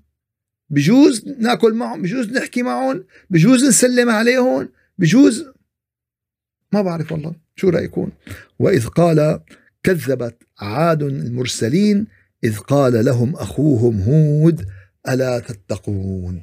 بجوز 0.70 1.28
ناكل 1.28 1.74
معهم 1.74 2.02
بجوز 2.02 2.30
نحكي 2.30 2.62
معهم 2.62 3.04
بجوز 3.30 3.64
نسلم 3.64 4.10
عليهم 4.10 4.68
بجوز 4.98 5.44
ما 6.72 6.82
بعرف 6.82 7.12
والله 7.12 7.34
شو 7.56 7.68
رأيكم. 7.68 8.10
وإذ 8.58 8.86
قال 8.86 9.40
كذبت 9.82 10.43
عاد 10.58 11.02
المرسلين 11.02 12.06
إذ 12.44 12.58
قال 12.58 13.04
لهم 13.04 13.36
أخوهم 13.36 14.00
هود 14.00 14.68
ألا 15.08 15.38
تتقون؟ 15.38 16.42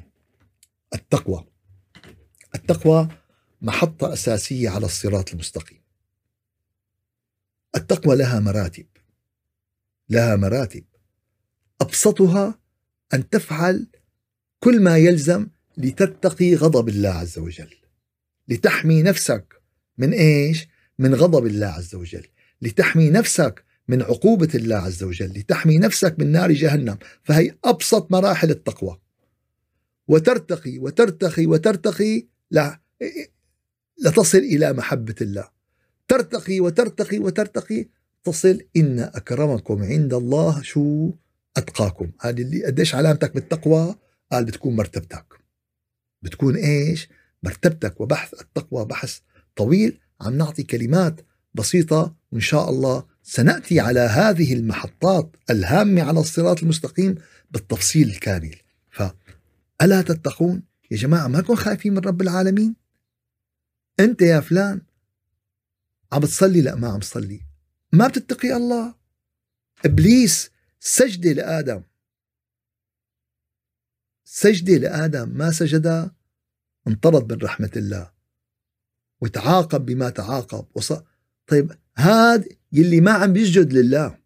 التقوى. 0.94 1.44
التقوى 2.54 3.08
محطة 3.62 4.12
أساسية 4.12 4.70
على 4.70 4.86
الصراط 4.86 5.32
المستقيم. 5.32 5.80
التقوى 7.76 8.16
لها 8.16 8.40
مراتب. 8.40 8.86
لها 10.08 10.36
مراتب. 10.36 10.84
أبسطها 11.80 12.58
أن 13.14 13.28
تفعل 13.28 13.86
كل 14.60 14.82
ما 14.82 14.98
يلزم 14.98 15.48
لتتقي 15.76 16.54
غضب 16.54 16.88
الله 16.88 17.08
عز 17.08 17.38
وجل. 17.38 17.74
لتحمي 18.48 19.02
نفسك 19.02 19.62
من 19.98 20.12
إيش؟ 20.12 20.68
من 20.98 21.14
غضب 21.14 21.46
الله 21.46 21.66
عز 21.66 21.94
وجل. 21.94 22.26
لتحمي 22.62 23.10
نفسك 23.10 23.64
من 23.88 24.02
عقوبة 24.02 24.48
الله 24.54 24.76
عز 24.76 25.02
وجل 25.04 25.26
لتحمي 25.26 25.78
نفسك 25.78 26.14
من 26.18 26.32
نار 26.32 26.52
جهنم 26.52 26.98
فهي 27.22 27.56
أبسط 27.64 28.12
مراحل 28.12 28.50
التقوى. 28.50 29.00
وترتقي 30.08 30.78
وترتقي 30.78 31.46
وترتقي 31.46 32.26
لا 32.50 32.80
لتصل 34.04 34.38
إلى 34.38 34.72
محبة 34.72 35.14
الله. 35.20 35.48
ترتقي 36.08 36.60
وترتقي 36.60 37.18
وترتقي 37.18 37.88
تصل 38.24 38.60
إن 38.76 38.98
أكرمكم 39.00 39.82
عند 39.82 40.14
الله 40.14 40.62
شو 40.62 41.12
أتقاكم. 41.56 42.10
هذه 42.20 42.42
اللي 42.42 42.66
قديش 42.66 42.94
علامتك 42.94 43.34
بالتقوى؟ 43.34 43.94
قال 44.32 44.44
بتكون 44.44 44.76
مرتبتك. 44.76 45.34
بتكون 46.22 46.56
إيش؟ 46.56 47.08
مرتبتك. 47.42 48.00
وبحث 48.00 48.34
التقوى 48.40 48.84
بحث 48.84 49.18
طويل 49.56 49.98
عم 50.20 50.36
نعطي 50.36 50.62
كلمات 50.62 51.20
بسيطة 51.54 52.16
وإن 52.32 52.40
شاء 52.40 52.70
الله 52.70 53.11
سنأتي 53.22 53.80
على 53.80 54.00
هذه 54.00 54.54
المحطات 54.54 55.36
الهامة 55.50 56.02
على 56.02 56.20
الصراط 56.20 56.62
المستقيم 56.62 57.14
بالتفصيل 57.50 58.08
الكامل. 58.08 58.56
فألا 58.90 60.02
تتقون؟ 60.02 60.62
يا 60.90 60.96
جماعة 60.96 61.28
ما 61.28 61.40
كن 61.40 61.54
خايفين 61.54 61.92
من 61.92 61.98
رب 61.98 62.22
العالمين؟ 62.22 62.76
أنت 64.00 64.22
يا 64.22 64.40
فلان 64.40 64.80
عم 66.12 66.20
بتصلي 66.20 66.60
لا 66.60 66.74
ما 66.74 66.88
عم 66.88 67.00
تصلي 67.00 67.40
ما 67.92 68.08
بتتقي 68.08 68.56
الله؟ 68.56 68.94
إبليس 69.84 70.50
سجدة 70.80 71.32
لآدم. 71.32 71.82
سجدة 74.24 74.76
لآدم 74.76 75.28
ما 75.28 75.50
سجد 75.50 76.10
انطرد 76.88 77.32
من 77.32 77.38
رحمة 77.38 77.70
الله. 77.76 78.12
وتعاقب 79.20 79.86
بما 79.86 80.10
تعاقب. 80.10 80.66
وص... 80.74 80.92
طيب 81.46 81.72
هذا 81.96 82.44
يلي 82.72 83.00
ما 83.00 83.10
عم 83.10 83.32
بيسجد 83.32 83.72
لله 83.72 84.18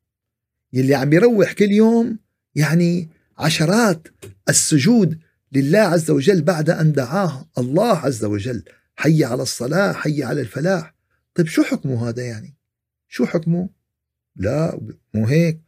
يلي 0.72 0.94
عم 0.94 1.10
بيروح 1.10 1.52
كل 1.52 1.70
يوم 1.70 2.18
يعني 2.54 3.08
عشرات 3.38 4.08
السجود 4.48 5.18
لله 5.52 5.78
عز 5.78 6.10
وجل 6.10 6.42
بعد 6.42 6.70
أن 6.70 6.92
دعاه 6.92 7.48
الله 7.58 7.96
عز 7.98 8.24
وجل. 8.24 8.62
حي 8.96 9.24
على 9.24 9.42
الصلاة 9.42 9.92
حي 9.92 10.22
على 10.22 10.40
الفلاح. 10.40 10.94
طيب 11.34 11.46
شو 11.46 11.62
حكمه 11.62 12.08
هذا 12.08 12.22
يعني؟ 12.22 12.54
شو 13.08 13.26
حكمه؟ 13.26 13.68
لا 14.36 14.80
مو 15.14 15.26
هيك. 15.26 15.60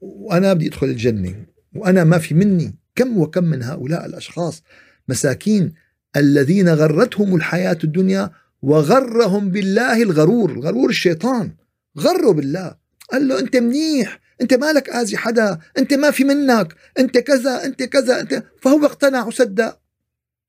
وأنا 0.00 0.52
بدي 0.52 0.66
أدخل 0.66 0.86
الجنة 0.86 1.46
وأنا 1.74 2.04
ما 2.04 2.18
في 2.18 2.34
مني 2.34 2.74
كم 2.94 3.18
وكم 3.18 3.44
من 3.44 3.62
هؤلاء 3.62 4.06
الأشخاص. 4.06 4.62
مساكين 5.08 5.72
الذين 6.16 6.68
غرتهم 6.68 7.36
الحياة 7.36 7.78
الدنيا 7.84 8.30
وغرهم 8.62 9.50
بالله 9.50 10.02
الغرور 10.02 10.50
الغرور 10.50 10.90
الشيطان. 10.90 11.54
غروا 11.98 12.32
بالله. 12.32 12.76
قال 13.12 13.28
له 13.28 13.38
أنت 13.38 13.56
منيح 13.56 14.20
أنت 14.40 14.54
مالك 14.54 14.88
آذي 14.88 15.16
حدا 15.16 15.58
أنت 15.78 15.94
ما 15.94 16.10
في 16.10 16.24
منك 16.24 16.74
أنت 16.98 17.18
كذا 17.18 17.64
أنت 17.64 17.82
كذا 17.82 18.20
أنت 18.20 18.44
فهو 18.62 18.86
اقتنع 18.86 19.26
وصدق. 19.26 19.80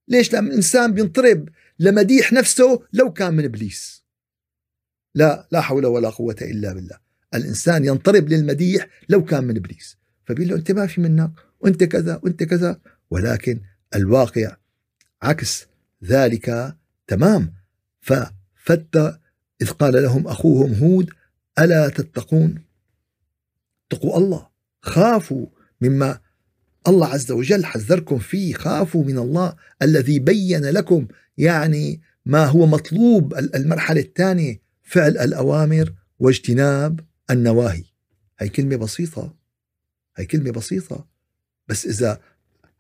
ليش؟ 0.08 0.34
لما 0.34 0.48
الإنسان 0.48 0.94
بينطرب 0.94 1.50
لمديح 1.80 2.34
نفسه 2.34 2.82
لو 2.94 3.14
كان 3.14 3.34
من 3.34 3.44
إبليس. 3.44 4.04
لا 5.16 5.48
لا 5.52 5.62
حول 5.62 5.86
ولا 5.86 6.10
قوة 6.10 6.36
إلا 6.42 6.74
بالله. 6.74 6.98
الإنسان 7.34 7.86
ينطرب 7.86 8.30
للمديح 8.30 8.88
لو 9.10 9.26
كان 9.26 9.44
من 9.44 9.58
إبليس. 9.58 9.98
فبيقول 10.26 10.50
له 10.50 10.56
أنت 10.56 10.72
ما 10.72 10.88
في 10.88 11.02
منك 11.02 11.32
وأنت 11.60 11.84
كذا 11.84 12.20
وأنت 12.24 12.44
كذا. 12.44 12.80
ولكن 13.10 13.62
الواقع 13.96 14.56
عكس 15.22 15.66
ذلك 16.06 16.76
تمام. 17.08 17.59
ففت 18.10 18.96
إذ 19.62 19.70
قال 19.70 20.04
لهم 20.04 20.28
أخوهم 20.28 20.74
هود 20.74 21.10
ألا 21.60 21.90
تتقون؟ 21.90 22.64
اتقوا 23.92 24.18
الله 24.18 24.50
خافوا 24.82 25.48
مما 25.82 26.20
الله 26.88 27.08
عز 27.08 27.32
وجل 27.32 27.66
حذركم 27.66 28.18
فيه 28.18 28.54
خافوا 28.54 29.04
من 29.04 29.18
الله 29.18 29.56
الذي 29.82 30.20
بين 30.20 30.66
لكم 30.66 31.08
يعني 31.38 32.02
ما 32.26 32.46
هو 32.46 32.66
مطلوب 32.66 33.34
المرحلة 33.34 34.02
الثانية 34.02 34.62
فعل 34.84 35.18
الأوامر 35.18 35.94
واجتناب 36.20 37.00
النواهي. 37.32 37.84
هي 38.40 38.50
كلمة 38.50 38.76
بسيطة 38.76 39.36
هي 40.16 40.26
كلمة 40.26 40.52
بسيطة. 40.52 41.08
بس 41.68 41.86
إذا 41.86 42.22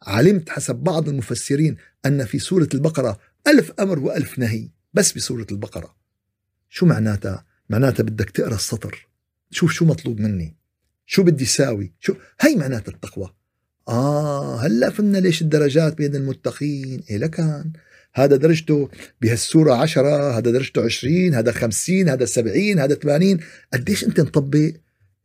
علمت 0.02 0.50
حسب 0.50 0.76
بعض 0.76 1.10
المفسرين 1.10 1.78
أن 2.06 2.26
في 2.26 2.40
سورة 2.40 2.70
البقرة 2.74 3.20
ألف 3.48 3.72
أمر 3.80 4.00
وألف 4.00 4.40
نهي. 4.40 4.70
بس 4.94 5.12
بسورة 5.12 5.48
البقرة. 5.52 5.96
شو 6.70 6.86
معناتها؟ 6.86 7.46
معناتها 7.70 8.04
بدك 8.04 8.30
تقرأ 8.30 8.56
السطر. 8.56 9.08
تشوف 9.52 9.72
شو 9.72 9.86
مطلوب 9.86 10.20
مني. 10.20 10.56
شو 11.06 11.24
بدي 11.24 11.46
ساوي؟ 11.46 11.94
شو؟ 12.00 12.16
هي 12.42 12.56
معناتها 12.56 12.92
التقوى. 12.92 13.34
آه 13.88 14.60
هلأ 14.60 14.90
فهمنا 14.90 15.18
ليش 15.18 15.42
الدرجات 15.42 15.98
بين 15.98 16.16
المتقين؟ 16.16 17.04
إيه 17.10 17.18
لكان. 17.18 17.72
هذا 18.14 18.36
درجته 18.36 18.90
بهالسورة 19.22 19.74
عشرة 19.74 20.38
هذا 20.38 20.52
درجته 20.52 20.86
عشرين 20.86 21.36
هذا 21.36 21.52
خمسين 21.52 22.10
هذا 22.10 22.26
سبعين 22.26 22.80
هذا 22.80 22.96
ثمانين. 22.96 23.40
قديش 23.74 24.04
أنت 24.04 24.20
مطبق؟ 24.20 24.72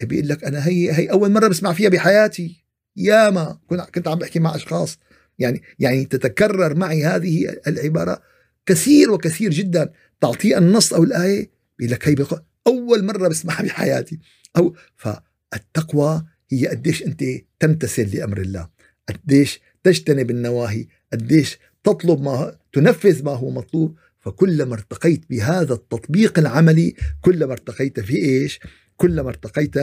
بيقول 0.02 0.28
لك 0.28 0.44
أنا 0.44 0.66
هي 0.66 0.92
هي 0.92 1.10
أول 1.10 1.30
مرة 1.30 1.48
بسمع 1.48 1.72
فيها 1.72 1.88
بحياتي. 1.88 2.64
ياما 2.96 3.58
كنت 3.94 4.08
عم 4.08 4.18
بحكي 4.18 4.38
مع 4.38 4.54
أشخاص. 4.54 4.98
يعني 5.38 5.62
يعني 5.78 6.04
تتكرر 6.04 6.74
معي 6.74 7.04
هذه 7.04 7.56
العبارة. 7.66 8.22
كثير 8.66 9.10
وكثير 9.10 9.50
جدا 9.50 9.92
تعطيه 10.20 10.58
النص 10.58 10.92
أو 10.92 11.02
الآية 11.02 11.50
بيقول 11.78 11.92
لك 11.92 12.08
هي 12.08 12.40
أول 12.66 13.04
مرة 13.04 13.28
بسمعها 13.28 13.62
بحياتي. 13.62 14.18
أو 14.56 14.76
فالتقوى 14.96 16.24
هي 16.50 16.66
قديش 16.66 17.02
أنت 17.02 17.24
تمتثل 17.60 18.16
لأمر 18.16 18.40
الله. 18.40 18.68
قديش 19.08 19.60
تجتنب 19.82 20.30
النواهي. 20.30 20.86
قديش 21.12 21.58
تطلب 21.84 22.22
ما 22.22 22.56
تنفذ 22.72 23.24
ما 23.24 23.32
هو 23.32 23.50
مطلوب. 23.50 23.96
فكلما 24.20 24.74
ارتقيت 24.74 25.30
بهذا 25.30 25.74
التطبيق 25.74 26.38
العملي 26.38 26.94
كلما 27.20 27.52
ارتقيت 27.52 28.00
في 28.00 28.16
إيش؟ 28.16 28.60
كلما 28.96 29.28
ارتقيت 29.28 29.74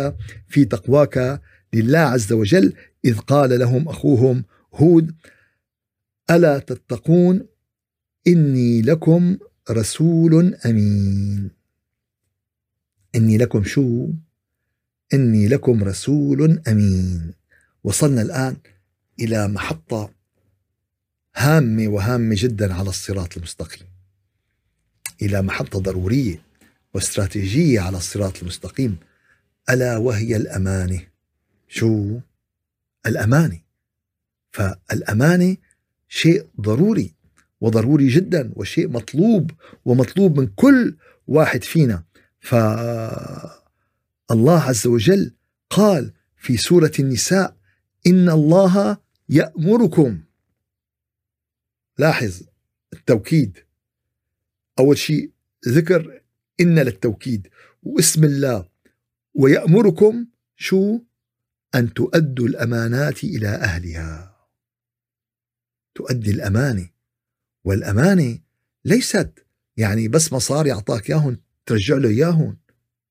في 0.47 0.65
تقواك 0.65 1.41
لله 1.73 1.99
عز 1.99 2.33
وجل 2.33 2.73
إذ 3.05 3.17
قال 3.17 3.59
لهم 3.59 3.89
أخوهم 3.89 4.43
هود 4.73 5.15
ألا 6.31 6.59
تتقون 6.59 7.47
إني 8.27 8.81
لكم 8.81 9.38
رسول 9.71 10.55
أمين. 10.55 11.51
إني 13.15 13.38
لكم 13.38 13.63
شو؟ 13.63 14.07
إني 15.13 15.47
لكم 15.47 15.84
رسول 15.84 16.62
أمين. 16.67 17.34
وصلنا 17.84 18.21
الآن 18.21 18.57
إلى 19.19 19.47
محطة 19.47 20.13
هامة 21.36 21.88
وهامة 21.88 22.36
جدا 22.38 22.73
على 22.73 22.89
الصراط 22.89 23.38
المستقيم. 23.38 23.88
إلى 25.21 25.41
محطة 25.41 25.79
ضرورية 25.79 26.43
واستراتيجية 26.93 27.79
على 27.79 27.97
الصراط 27.97 28.41
المستقيم. 28.41 28.97
ألا 29.69 29.97
وهي 29.97 30.36
الأمانة؟ 30.36 31.07
شو؟ 31.67 32.19
الأمانة. 33.05 33.60
فالأمانة 34.51 35.57
شيء 36.07 36.47
ضروري. 36.62 37.20
وضروري 37.62 38.08
جدا 38.08 38.52
وشيء 38.56 38.89
مطلوب 38.89 39.52
ومطلوب 39.86 40.39
من 40.39 40.47
كل 40.47 40.97
واحد 41.28 41.63
فينا. 41.63 42.04
فالله 42.39 43.52
عز 44.62 44.88
وجل 44.88 45.36
قال 45.69 46.13
في 46.38 46.58
سورة 46.58 46.91
النساء 47.00 47.58
إن 48.08 48.30
الله 48.30 48.97
يأمركم. 49.30 50.24
لاحظ 51.97 52.41
التوكيد. 52.93 53.58
أول 54.80 54.97
شيء 54.97 55.32
ذكر 55.67 56.21
إن 56.62 56.80
للتوكيد 56.80 57.47
واسم 57.84 58.24
الله. 58.24 58.69
ويأمركم 59.34 60.28
شو؟ 60.56 61.00
أن 61.76 61.93
تؤدوا 61.93 62.47
الأمانات 62.47 63.24
إلى 63.24 63.47
أهلها. 63.47 64.36
تؤدي 65.95 66.32
الأمانة. 66.32 66.90
والأمانة 67.63 68.39
ليست 68.86 69.30
يعني 69.78 70.08
بس 70.08 70.34
مصاري 70.34 70.71
أعطاك 70.71 71.10
إياهم 71.10 71.38
ترجع 71.65 71.95
له 71.95 72.10
إياهم 72.10 72.58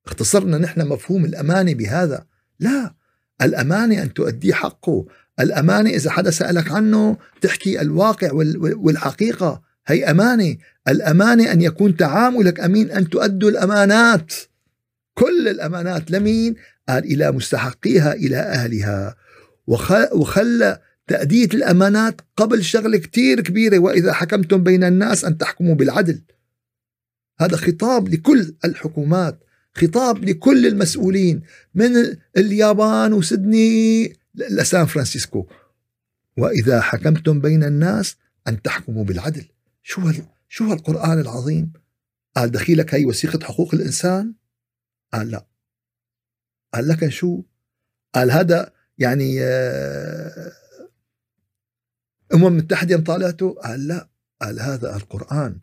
اختصرنا 0.07 0.59
نحن 0.59 0.89
مفهوم 0.89 1.25
الأمانة 1.25 1.75
بهذا. 1.75 2.27
لا 2.61 2.95
الأمانة 3.43 4.03
أن 4.03 4.15
تؤدي 4.15 4.55
حقه. 4.55 5.07
الأمانة 5.41 5.91
إذا 5.91 6.11
حدا 6.11 6.31
سألك 6.31 6.71
عنه 6.71 7.17
تحكي 7.41 7.81
الواقع 7.81 8.31
والحقيقة. 8.77 9.63
هي 9.87 10.11
أمانة. 10.11 10.57
الأمانة 10.89 11.53
أن 11.53 11.61
يكون 11.61 11.97
تعاملك 11.97 12.61
أمين 12.61 12.91
أن 12.91 13.09
تؤدوا 13.09 13.51
الأمانات. 13.51 14.33
كل 15.15 15.49
الأمانات 15.49 16.11
لمين؟ 16.11 16.55
قال 16.89 17.05
إلى 17.05 17.33
مستحقيها 17.33 18.13
إلى 18.13 18.37
أهلها. 18.37 19.17
وخلى 20.13 20.81
تأدية 21.11 21.49
الأمانات 21.55 22.20
قبل 22.37 22.64
شغلة 22.64 22.99
كتير 22.99 23.40
كبيرة 23.40 23.79
وإذا 23.79 24.12
حكمتم 24.12 24.62
بين 24.62 24.85
الناس 24.85 25.25
أن 25.25 25.38
تحكموا 25.38 25.75
بالعدل. 25.75 26.23
هذا 27.40 27.57
خطاب 27.57 28.09
لكل 28.09 28.55
الحكومات 28.64 29.44
خطاب 29.75 30.25
لكل 30.25 30.66
المسؤولين 30.66 31.42
من 31.75 31.90
اليابان 32.37 33.12
وسيدني 33.12 34.16
لسان 34.35 34.87
فرانسيسكو. 34.87 35.46
وإذا 36.37 36.81
حكمتم 36.81 37.40
بين 37.40 37.64
الناس 37.64 38.16
أن 38.49 38.62
تحكموا 38.62 39.05
بالعدل. 39.05 39.44
شو 39.83 40.01
هال 40.01 40.23
شو 40.49 40.64
هالقرآن 40.64 41.20
العظيم؟ 41.20 41.73
قال 42.37 42.51
دخيلك 42.51 42.94
هي 42.94 43.05
وثيقة 43.05 43.44
حقوق 43.44 43.75
الإنسان؟ 43.75 44.35
قال 45.12 45.31
لا. 45.31 45.46
قال 46.75 46.88
لك 46.88 47.09
شو؟ 47.09 47.42
قال 48.14 48.31
هذا 48.31 48.73
يعني 48.99 49.37
آه، 49.40 50.60
أمم 52.35 52.57
متحدة 52.57 52.97
طالعته 52.97 53.51
قال 53.51 53.88
لا 53.88 54.09
قال 54.43 54.61
هذا 54.61 54.97
القرآن 54.97 55.57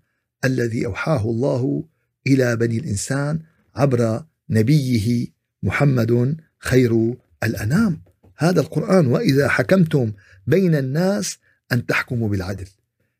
الذي 0.45 0.85
أوحاه 0.85 1.29
الله 1.29 1.83
إلى 2.27 2.55
بني 2.55 2.77
الإنسان 2.77 3.39
عبر 3.75 4.23
نبيه 4.49 5.27
محمد 5.63 6.37
خير 6.59 7.15
الأنام. 7.43 8.01
هذا 8.37 8.61
القرآن 8.61 9.07
وإذا 9.07 9.47
حكمتم 9.47 10.13
بين 10.47 10.75
الناس 10.75 11.37
أن 11.71 11.85
تحكموا 11.85 12.29
بالعدل. 12.29 12.67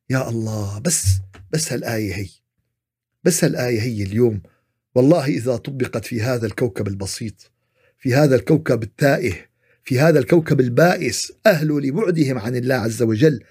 يا 0.10 0.30
الله 0.30 0.80
بس 0.80 1.06
بس 1.52 1.74
هالآية 1.74 2.16
هي 2.16 2.30
بس 3.24 3.44
هالآية 3.44 3.82
هي 3.82 4.04
اليوم. 4.04 4.42
والله 4.96 5.26
إذا 5.26 5.56
طبقت 5.56 6.06
في 6.06 6.22
هذا 6.22 6.46
الكوكب 6.46 6.88
البسيط 6.88 7.52
في 8.00 8.16
هذا 8.16 8.36
الكوكب 8.36 8.84
التائه 8.84 9.34
في 9.88 10.00
هذا 10.00 10.20
الكوكب 10.20 10.60
البائس 10.60 11.34
أهل 11.46 11.68
لبعدهم 11.68 12.38
عن 12.38 12.56
الله 12.56 12.76
عز 12.76 13.02
وجل. 13.02 13.44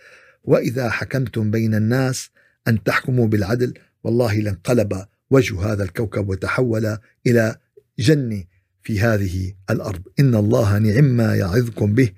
وإذا 0.44 0.90
حكمتم 0.90 1.51
بين 1.51 1.75
الناس 1.75 2.31
أن 2.68 2.83
تحكموا 2.83 3.27
بالعدل 3.27 3.75
والله 4.05 4.40
لانقلب 4.40 5.07
وجه 5.31 5.72
هذا 5.72 5.85
الكوكب 5.85 6.29
وتحول 6.29 6.99
إلى 7.27 7.57
جنة 7.99 8.44
في 8.83 9.01
هذه 9.01 9.55
الأرض. 9.70 10.03
إن 10.20 10.35
الله 10.35 10.79
نعم 10.79 11.05
ما 11.05 11.37
يعظكم 11.37 11.94
به 11.94 12.12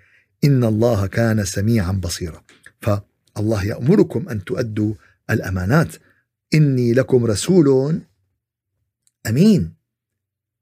إن 0.45 0.65
الله 0.65 1.07
كان 1.07 1.45
سميعا 1.45 1.93
بصيرا. 1.93 2.43
فالله 2.81 3.65
يأمركم 3.65 4.29
أن 4.29 4.45
تؤدوا 4.45 4.95
الأمانات. 5.31 5.95
إني 6.55 6.93
لكم 6.93 7.27
رسول 7.27 8.01
أمين. 9.27 9.75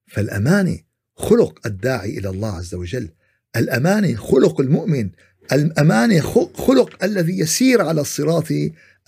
فالأمانة 0.06 0.78
خلق 1.14 1.66
الداعي 1.66 2.18
إلى 2.18 2.28
الله 2.28 2.56
عز 2.56 2.74
وجل. 2.74 3.08
الأمانة 3.56 4.16
خلق 4.16 4.60
المؤمن 4.60 5.10
الأمانة 5.52 6.20
خلق 6.54 7.04
الذي 7.04 7.38
يسير 7.38 7.82
على 7.82 8.00
الصراط 8.00 8.48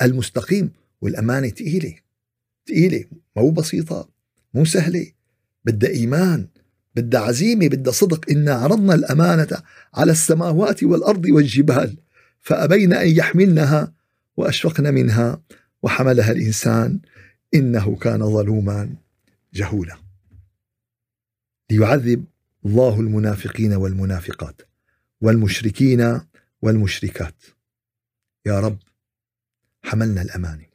المستقيم 0.03 0.71
والأمانة 1.01 1.49
تقيلة 1.49 1.95
تقيلة 2.67 3.05
مو 3.37 3.51
بسيطة 3.51 4.09
مو 4.55 4.65
سهلة 4.65 5.07
بدها 5.65 5.91
إيمان 5.91 6.47
بدها 6.97 7.21
عزيمة 7.21 7.69
بدها 7.69 7.93
صدق 7.93 8.31
إنا 8.31 8.55
عرضنا 8.55 8.95
الأمانة 8.95 9.63
على 9.95 10.13
السماوات 10.13 10.85
والأرض 10.85 11.25
والجبال 11.27 11.97
فأبين 12.41 12.93
أن 12.93 13.09
يحملنها 13.09 13.93
وأشفقن 14.37 14.95
منها 14.95 15.43
وحملها 15.83 16.33
الإنسان 16.33 17.01
إنه 17.55 17.97
كان 17.97 18.19
ظلوما 18.19 18.95
جهولا. 19.55 19.97
ليعذب 21.71 22.25
الله 22.67 23.01
المنافقين 23.01 23.73
والمنافقات 23.73 24.63
والمشركين 25.21 26.21
والمشركات. 26.63 27.45
يا 28.47 28.61
رب 28.61 28.79
حملنا 29.83 30.23
الأمانة 30.23 30.67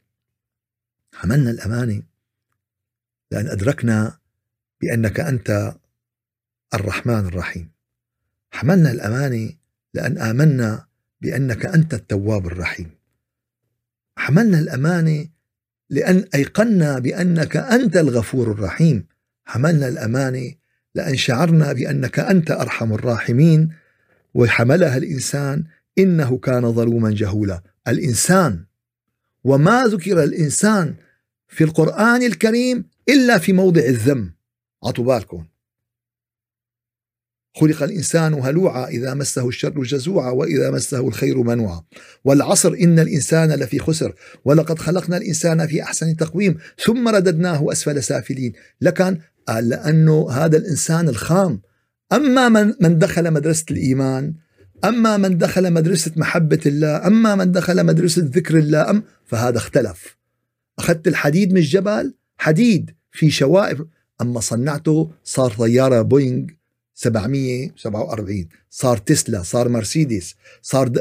حملنا 1.14 1.50
الأمانة 1.50 2.02
لأن 3.30 3.46
أدركنا 3.46 4.18
بأنك 4.80 5.20
أنت 5.20 5.74
الرحمن 6.74 7.26
الرحيم. 7.26 7.70
حملنا 8.50 8.90
الأمانة 8.90 9.52
لأن 9.94 10.18
آمنا 10.18 10.86
بأنك 11.20 11.66
أنت 11.66 11.94
التواب 11.94 12.46
الرحيم. 12.46 12.90
حملنا 14.18 14.58
الأمانة 14.58 15.28
لأن 15.90 16.28
أيقنا 16.34 16.98
بأنك 16.98 17.56
أنت 17.56 17.96
الغفور 17.96 18.52
الرحيم. 18.52 19.06
حملنا 19.44 19.88
الأمانة 19.88 20.54
لأن 20.94 21.16
شعرنا 21.16 21.72
بأنك 21.72 22.18
أنت 22.18 22.50
أرحم 22.50 22.92
الراحمين 22.92 23.72
وحملها 24.34 24.96
الإنسان 24.96 25.64
إنه 25.98 26.38
كان 26.38 26.72
ظلوما 26.72 27.10
جهولا. 27.10 27.62
الإنسان 27.88 28.64
وما 29.44 29.84
ذكر 29.84 30.24
الإنسان 30.24 30.94
في 31.48 31.64
القرآن 31.64 32.22
الكريم 32.22 32.84
إلا 33.08 33.38
في 33.38 33.52
موضع 33.52 33.82
الذم. 33.82 34.32
عطوا 34.84 35.04
بالكم. 35.04 35.44
خلق 37.56 37.82
الإنسان 37.82 38.34
هلوعا 38.34 38.86
إذا 38.86 39.14
مسه 39.14 39.48
الشر 39.48 39.82
جزوعا 39.82 40.30
وإذا 40.30 40.70
مسه 40.70 41.08
الخير 41.08 41.42
منوعا. 41.42 41.82
والعصر 42.24 42.72
إن 42.72 42.98
الإنسان 42.98 43.52
لفي 43.52 43.78
خسر. 43.78 44.14
ولقد 44.44 44.78
خلقنا 44.78 45.16
الإنسان 45.16 45.66
في 45.66 45.82
أحسن 45.82 46.16
تقويم. 46.16 46.58
ثم 46.84 47.08
رددناه 47.08 47.72
أسفل 47.72 48.02
سافلين. 48.02 48.52
لكن 48.80 49.18
قال 49.48 49.68
لأنه 49.68 50.30
هذا 50.30 50.56
الإنسان 50.56 51.08
الخام. 51.08 51.60
أما 52.12 52.48
من, 52.48 52.74
من 52.80 52.98
دخل 52.98 53.30
مدرسة 53.30 53.64
الإيمان 53.70 54.34
أما 54.84 55.16
من 55.16 55.38
دخل 55.38 55.72
مدرسة 55.72 56.12
محبة 56.16 56.60
الله 56.66 57.06
أما 57.06 57.34
من 57.34 57.52
دخل 57.52 57.86
مدرسة 57.86 58.22
ذكر 58.34 58.58
الله 58.58 58.90
أم 58.90 59.02
فهذا 59.24 59.58
اختلف. 59.58 60.16
أخذت 60.78 61.08
الحديد 61.08 61.52
من 61.52 61.58
الجبل 61.58 62.14
حديد 62.38 62.90
في 63.12 63.30
شوائب. 63.30 63.86
أما 64.20 64.40
صنعته 64.40 65.10
صار 65.24 65.50
طيارة 65.50 66.02
بوينغ 66.02 66.46
747 66.94 68.48
صار 68.70 68.96
تسلا 68.96 69.42
صار 69.42 69.68
مرسيدس 69.68 70.34
صار 70.62 70.92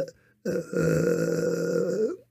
آه، 0.47 2.22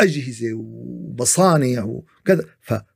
أجهزة 0.00 0.52
ومصانع 0.54 1.82
وكذا. 1.82 2.44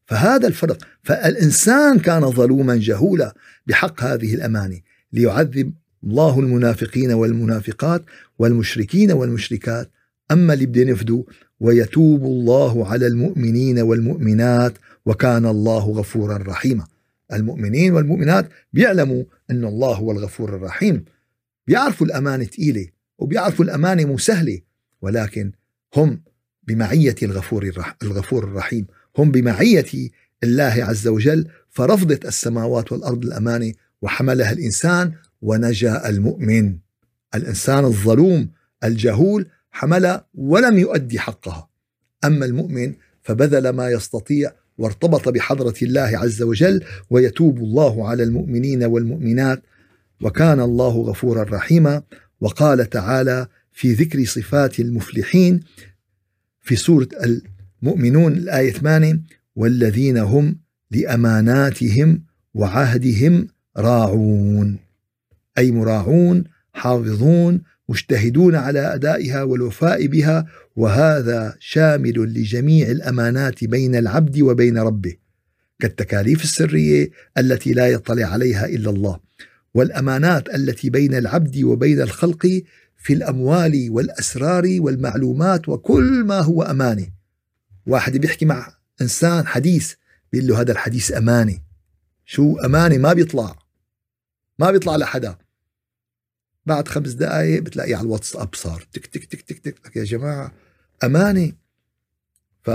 فهذا 0.07 0.47
الفرق. 0.47 0.79
فالإنسان 1.03 1.99
كان 1.99 2.31
ظلوما 2.31 2.77
جهولا 2.77 3.35
بحق 3.67 4.03
هذه 4.03 4.35
الأمانة 4.35 4.81
ليعذب 5.13 5.73
الله 6.05 6.41
المنافقين 6.41 7.13
والمنافقات 7.13 8.05
والمشركين 8.39 9.13
والمشركات. 9.13 9.91
أما 10.31 10.55
اللي 10.55 10.67
بدين 10.67 10.89
يفدوا 10.89 11.23
ويتوب 11.61 12.25
الله 12.25 12.89
على 12.89 13.07
المؤمنين 13.07 13.79
والمؤمنات 13.79 14.73
وكان 15.07 15.47
الله 15.47 15.91
غفورا 15.91 16.37
رحيما. 16.37 16.87
المؤمنين 17.33 17.93
والمؤمنات 17.93 18.49
بيعلموا 18.73 19.25
أن 19.51 19.65
الله 19.65 19.95
هو 19.95 20.13
الغفور 20.13 20.57
الرحيم. 20.57 21.05
بيعرفوا 21.67 22.07
الأمانة 22.07 22.45
ثقيلة 22.45 22.87
وبيعرفوا 23.19 23.65
الأمانة 23.65 24.05
مو 24.05 24.19
سهلة 24.19 24.61
ولكن 25.03 25.53
هم 25.97 26.21
بمعية 26.69 27.15
الغفور 27.23 27.73
الغفور 28.03 28.45
الرحيم. 28.45 28.87
هم 29.19 29.31
بمعية 29.31 30.11
الله 30.45 30.85
عز 30.85 31.09
وجل 31.09 31.49
فرفضت 31.71 32.25
السماوات 32.25 32.93
والأرض 32.93 33.25
الأمانة 33.25 33.73
وحملها 34.03 34.53
الإنسان 34.53 35.13
ونجا 35.43 36.09
المؤمن. 36.09 36.79
الإنسان 37.35 37.85
الظلوم 37.85 38.51
الجهول 38.85 39.47
حمل 39.71 40.21
ولم 40.35 40.79
يؤدي 40.79 41.19
حقها. 41.19 41.69
أما 42.25 42.47
المؤمن 42.47 42.95
فبذل 43.23 43.69
ما 43.69 43.91
يستطيع 43.91 44.53
وارتبط 44.79 45.29
بحضرة 45.29 45.75
الله 45.83 46.19
عز 46.19 46.43
وجل 46.43 46.85
ويتوب 47.11 47.59
الله 47.59 48.09
على 48.09 48.23
المؤمنين 48.23 48.85
والمؤمنات. 48.85 49.63
وكان 50.21 50.61
الله 50.61 50.97
غفورا 50.97 51.43
رحيما 51.43 52.03
وقال 52.41 52.91
تعالى 52.91 53.47
في 53.73 53.93
ذكر 53.93 54.25
صفات 54.25 54.81
المفلحين 54.81 55.61
في 56.69 56.77
سورة 56.77 57.09
المؤمنون 57.83 58.33
الآية 58.33 58.73
8 58.73 59.21
والذين 59.57 60.19
هم 60.19 60.59
لأماناتهم 60.91 62.23
وعهدهم 62.55 63.49
راعون. 63.77 64.79
أي 65.59 65.71
مراعون 65.71 66.45
حافظون 66.73 67.63
مجتهدون 67.89 68.55
على 68.55 68.95
أدائها 68.95 69.43
والوفاء 69.43 70.07
بها 70.07 70.47
وهذا 70.77 71.57
شامل 71.61 72.15
لجميع 72.15 72.91
الأمانات 72.91 73.65
بين 73.65 73.95
العبد 73.95 74.41
وبين 74.41 74.79
ربه 74.79 75.15
كالتكاليف 75.79 76.43
السرية 76.43 77.11
التي 77.39 77.73
لا 77.73 77.89
يطلع 77.89 78.27
عليها 78.27 78.67
إلا 78.67 78.91
الله 78.91 79.19
والأمانات 79.75 80.55
التي 80.55 80.91
بين 80.91 81.15
العبد 81.15 81.63
وبين 81.63 82.01
الخلق 82.01 82.63
في 82.99 83.13
الأموال 83.13 83.87
والأسرار 83.91 84.77
والمعلومات 84.81 85.69
وكل 85.69 86.25
ما 86.25 86.41
هو 86.41 86.63
امانه 86.63 87.11
واحد 87.87 88.17
بيحكي 88.17 88.45
مع 88.45 88.75
إنسان 89.01 89.47
حديث 89.47 89.95
بيقول 90.33 90.49
له 90.49 90.61
هذا 90.61 90.73
الحديث 90.73 91.13
امانه 91.13 91.59
شو 92.25 92.59
امانه 92.59 92.99
ما 92.99 93.13
بيطلع. 93.13 93.59
ما 94.59 94.71
بيطلع 94.71 94.97
لحدا. 94.97 95.39
بعد 96.67 96.89
خمس 96.89 97.13
دقائق 97.13 97.63
بتلاقيه 97.63 97.97
على 97.97 98.05
الواتساب 98.05 98.55
صار 98.55 98.87
تك 98.93 99.07
تك 99.07 99.25
تك 99.25 99.43
تك 99.43 99.59
تك. 99.59 99.97
يا 99.97 100.05
جماعة 100.05 100.53
امانه 101.05 101.53
ف 102.63 102.71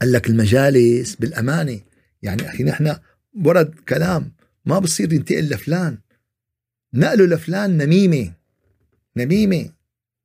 قال 0.00 0.12
لك 0.12 0.26
المجالس 0.26 1.14
بالامانه 1.14 1.80
يعني 2.22 2.48
أخي 2.48 2.64
نحن 2.64 2.96
ورد 3.44 3.74
كلام 3.88 4.32
ما 4.64 4.78
بصير 4.78 5.12
ينتقل 5.12 5.48
لفلان. 5.48 5.98
نقله 6.94 7.26
لفلان 7.26 7.76
نميمة. 7.76 8.32
نميمه 9.16 9.68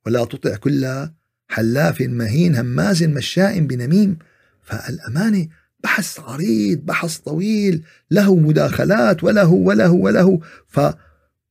ولا 0.06 0.26
تطع 0.26 0.56
كل 0.56 1.10
حلاف 1.48 2.02
مهين 2.02 2.56
هماز 2.56 3.04
مشاء 3.04 3.60
بنميم. 3.60 4.18
فالأمانة 4.62 5.48
بحث 5.84 6.20
عريض 6.20 6.80
بحث 6.86 7.18
طويل. 7.18 7.84
له 8.12 8.36
مداخلات 8.36 9.24
وله 9.24 9.52
وله 9.52 9.92
وله. 9.92 10.40
ف 10.68 10.80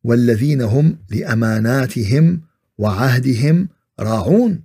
والذين 0.05 0.63
هم 0.63 0.99
لأماناتهم 1.11 2.41
وعهدهم 2.79 3.69
راعون. 4.01 4.63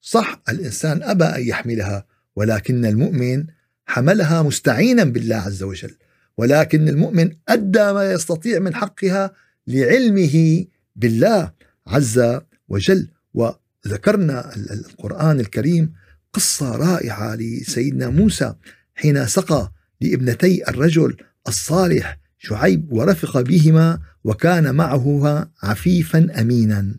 صح 0.00 0.42
الإنسان 0.48 1.02
أبى 1.02 1.24
أن 1.24 1.42
يحملها 1.42 2.06
ولكن 2.36 2.86
المؤمن 2.86 3.44
حملها 3.86 4.42
مستعينا 4.42 5.04
بالله 5.04 5.36
عز 5.36 5.62
وجل. 5.62 5.94
ولكن 6.36 6.88
المؤمن 6.88 7.30
أدى 7.48 7.92
ما 7.92 8.12
يستطيع 8.12 8.58
من 8.58 8.74
حقها 8.74 9.32
لعلمه 9.66 10.64
بالله. 10.96 11.52
عز 11.86 12.40
وجل. 12.68 13.08
وذكرنا 13.34 14.56
القرآن 14.56 15.40
الكريم 15.40 15.92
قصة 16.32 16.76
رائعة 16.76 17.34
لسيدنا 17.34 18.08
موسى 18.08 18.54
حين 18.94 19.26
سقى 19.26 19.72
لابنتي 20.00 20.68
الرجل 20.68 21.16
الصالح 21.48 22.18
شعيب 22.38 22.92
ورفق 22.92 23.40
بهما 23.40 24.00
وكان 24.24 24.74
معه 24.74 25.50
عفيفا 25.62 26.40
أمينا. 26.40 26.94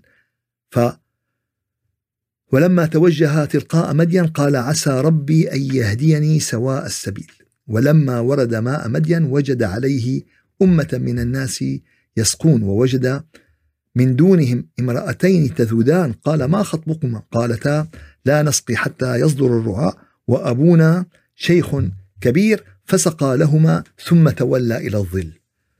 ف 0.71 0.79
ولما 2.51 2.85
توجه 2.85 3.45
تلقاء 3.45 3.93
مدين 3.93 4.27
قال 4.27 4.55
عسى 4.55 4.89
ربي 4.89 5.51
أن 5.53 5.61
يهديني 5.61 6.39
سواء 6.39 6.85
السبيل. 6.85 7.31
ولما 7.67 8.19
ورد 8.19 8.55
ماء 8.55 8.89
مدين 8.89 9.23
وجد 9.23 9.63
عليه 9.63 10.23
أمة 10.61 10.89
من 10.93 11.19
الناس 11.19 11.65
يسقون 12.17 12.63
ووجد 12.63 13.23
من 13.95 14.15
دونهم 14.15 14.67
امرأتين 14.79 15.55
تذودان. 15.55 16.11
قال 16.11 16.43
ما 16.43 16.63
خطبكما؟ 16.63 17.21
قالتا 17.31 17.87
لا 18.25 18.41
نسقي 18.41 18.75
حتى 18.75 19.15
يصدر 19.15 19.45
الرعاء 19.45 19.97
وأبونا 20.27 21.05
شيخ 21.35 21.75
كبير 22.21 22.63
فسقى 22.85 23.37
لهما 23.37 23.83
ثم 24.05 24.29
تولى 24.29 24.77
إلى 24.77 24.97
الظل. 24.97 25.31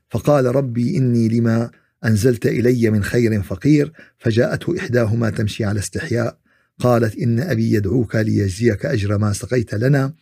فقال 0.10 0.56
ربي 0.56 0.98
إني 0.98 1.28
لما 1.28 1.70
أنزلت 2.06 2.46
إلي 2.46 2.90
من 2.90 3.04
خير 3.04 3.42
فقير 3.42 3.92
فجاءته 4.18 4.78
إحداهما 4.80 5.30
تمشي 5.30 5.66
على 5.66 5.80
استحياء. 5.80 6.38
قالت 6.80 7.18
إن 7.18 7.40
أبي 7.40 7.74
يدعوك 7.74 8.16
ليجزيك 8.16 8.86
أجر 8.86 9.18
ما 9.18 9.34
سقيت 9.34 9.76
لنا. 9.76 10.14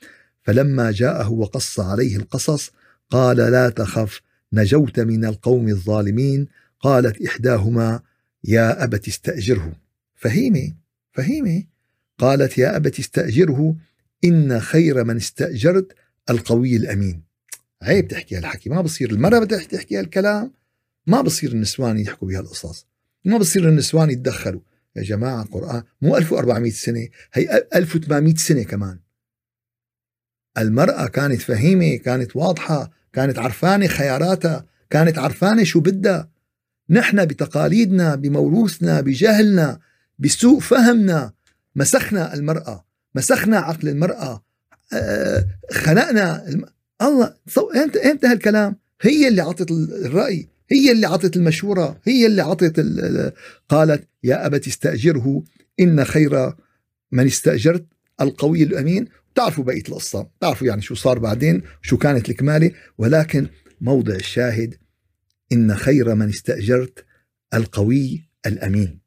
فلما 0.44 0.92
جاءه 0.92 1.32
وقص 1.32 1.80
عليه 1.80 2.18
القصص 2.18 2.72
قال 3.10 3.38
لا 3.38 3.70
تخف 3.70 4.22
نجوت 4.54 5.00
من 5.00 5.26
القوم 5.26 5.68
الظالمين. 5.68 6.48
قالت 6.82 7.22
إحداهما 7.22 8.02
يا 8.44 8.84
أبت 8.84 9.08
استأجره. 9.08 9.76
فهيمة 10.16 10.74
فهيمة 11.12 11.64
قالت 12.18 12.58
يا 12.58 12.76
أبت 12.76 13.00
استأجره 13.00 13.76
إن 14.26 14.60
خير 14.60 15.04
من 15.04 15.16
استأجرت 15.16 15.94
القوي 16.30 16.76
الأمين. 16.76 17.24
عيب 17.82 18.08
تحكي 18.08 18.38
هالحكي 18.38 18.70
ما 18.70 18.82
بصير 18.82 19.12
المرأة 19.12 19.40
بدها 19.40 19.64
تحكي 19.64 20.00
هالكلام 20.00 20.52
ما 21.08 21.22
بصير 21.22 21.52
النسوان 21.52 22.00
يحكوا 22.00 22.28
بهالقصص 22.28 22.86
ما 23.26 23.38
بصير 23.38 23.70
النسوان 23.70 24.10
يتدخلوا. 24.10 24.62
يا 24.96 25.04
جماعة 25.04 25.42
القرآن 25.42 25.84
مو 26.02 26.18
1400 26.18 26.72
سنة 26.72 27.08
هي 27.34 27.68
1800 27.76 28.36
سنة 28.36 28.64
كمان. 28.64 29.00
المرأة 30.58 31.08
كانت 31.08 31.42
فهيمة 31.42 31.96
كانت 31.96 32.36
واضحة 32.36 32.92
كانت 33.14 33.40
عرفانة 33.40 33.88
خياراتها 33.88 34.66
كانت 34.90 35.18
عرفانة 35.18 35.64
شو 35.64 35.80
بدها. 35.80 36.30
نحن 36.92 37.26
بتقاليدنا 37.26 38.16
بموروثنا 38.16 39.02
بجهلنا 39.02 39.80
بسوء 40.20 40.60
فهمنا 40.60 41.32
مسخنا 41.76 42.34
المرأة 42.34 42.86
مسخنا 43.16 43.58
عقل 43.58 43.90
المرأة 43.90 44.44
آه، 44.94 45.48
خنقنا 45.72 46.48
الم... 46.48 46.66
الله 47.02 47.34
إمتى 47.76 48.12
إمتى 48.12 48.28
هالكلام 48.28 48.76
هي 49.02 49.28
اللي 49.28 49.42
عطت 49.42 49.72
الرأي 49.72 50.48
هي 50.72 50.92
اللي 50.92 51.08
عطت 51.08 51.36
المشورة 51.36 52.00
هي 52.04 52.26
اللي 52.26 52.42
عطت 52.42 52.80
ال... 52.80 53.32
قالت 53.70 54.08
يا 54.24 54.46
أبت 54.46 54.68
استأجره 54.68 55.44
إن 55.80 56.06
خير 56.06 56.54
من 57.12 57.26
استأجرت 57.26 57.86
القوي 58.22 58.64
الأمين. 58.64 59.08
تعرفوا 59.36 59.64
بقية 59.64 59.84
القصة 59.90 60.28
تعرفوا 60.42 60.68
يعني 60.68 60.82
شو 60.82 60.96
صار 60.96 61.20
بعدين 61.20 61.62
شو 61.82 61.98
كانت 61.98 62.30
الكمالة 62.30 62.72
ولكن 62.98 63.48
موضع 63.82 64.16
الشاهد 64.16 64.76
إن 65.52 65.76
خير 65.76 66.16
من 66.16 66.30
استأجرت 66.30 67.06
القوي 67.54 68.30
الأمين. 68.46 69.00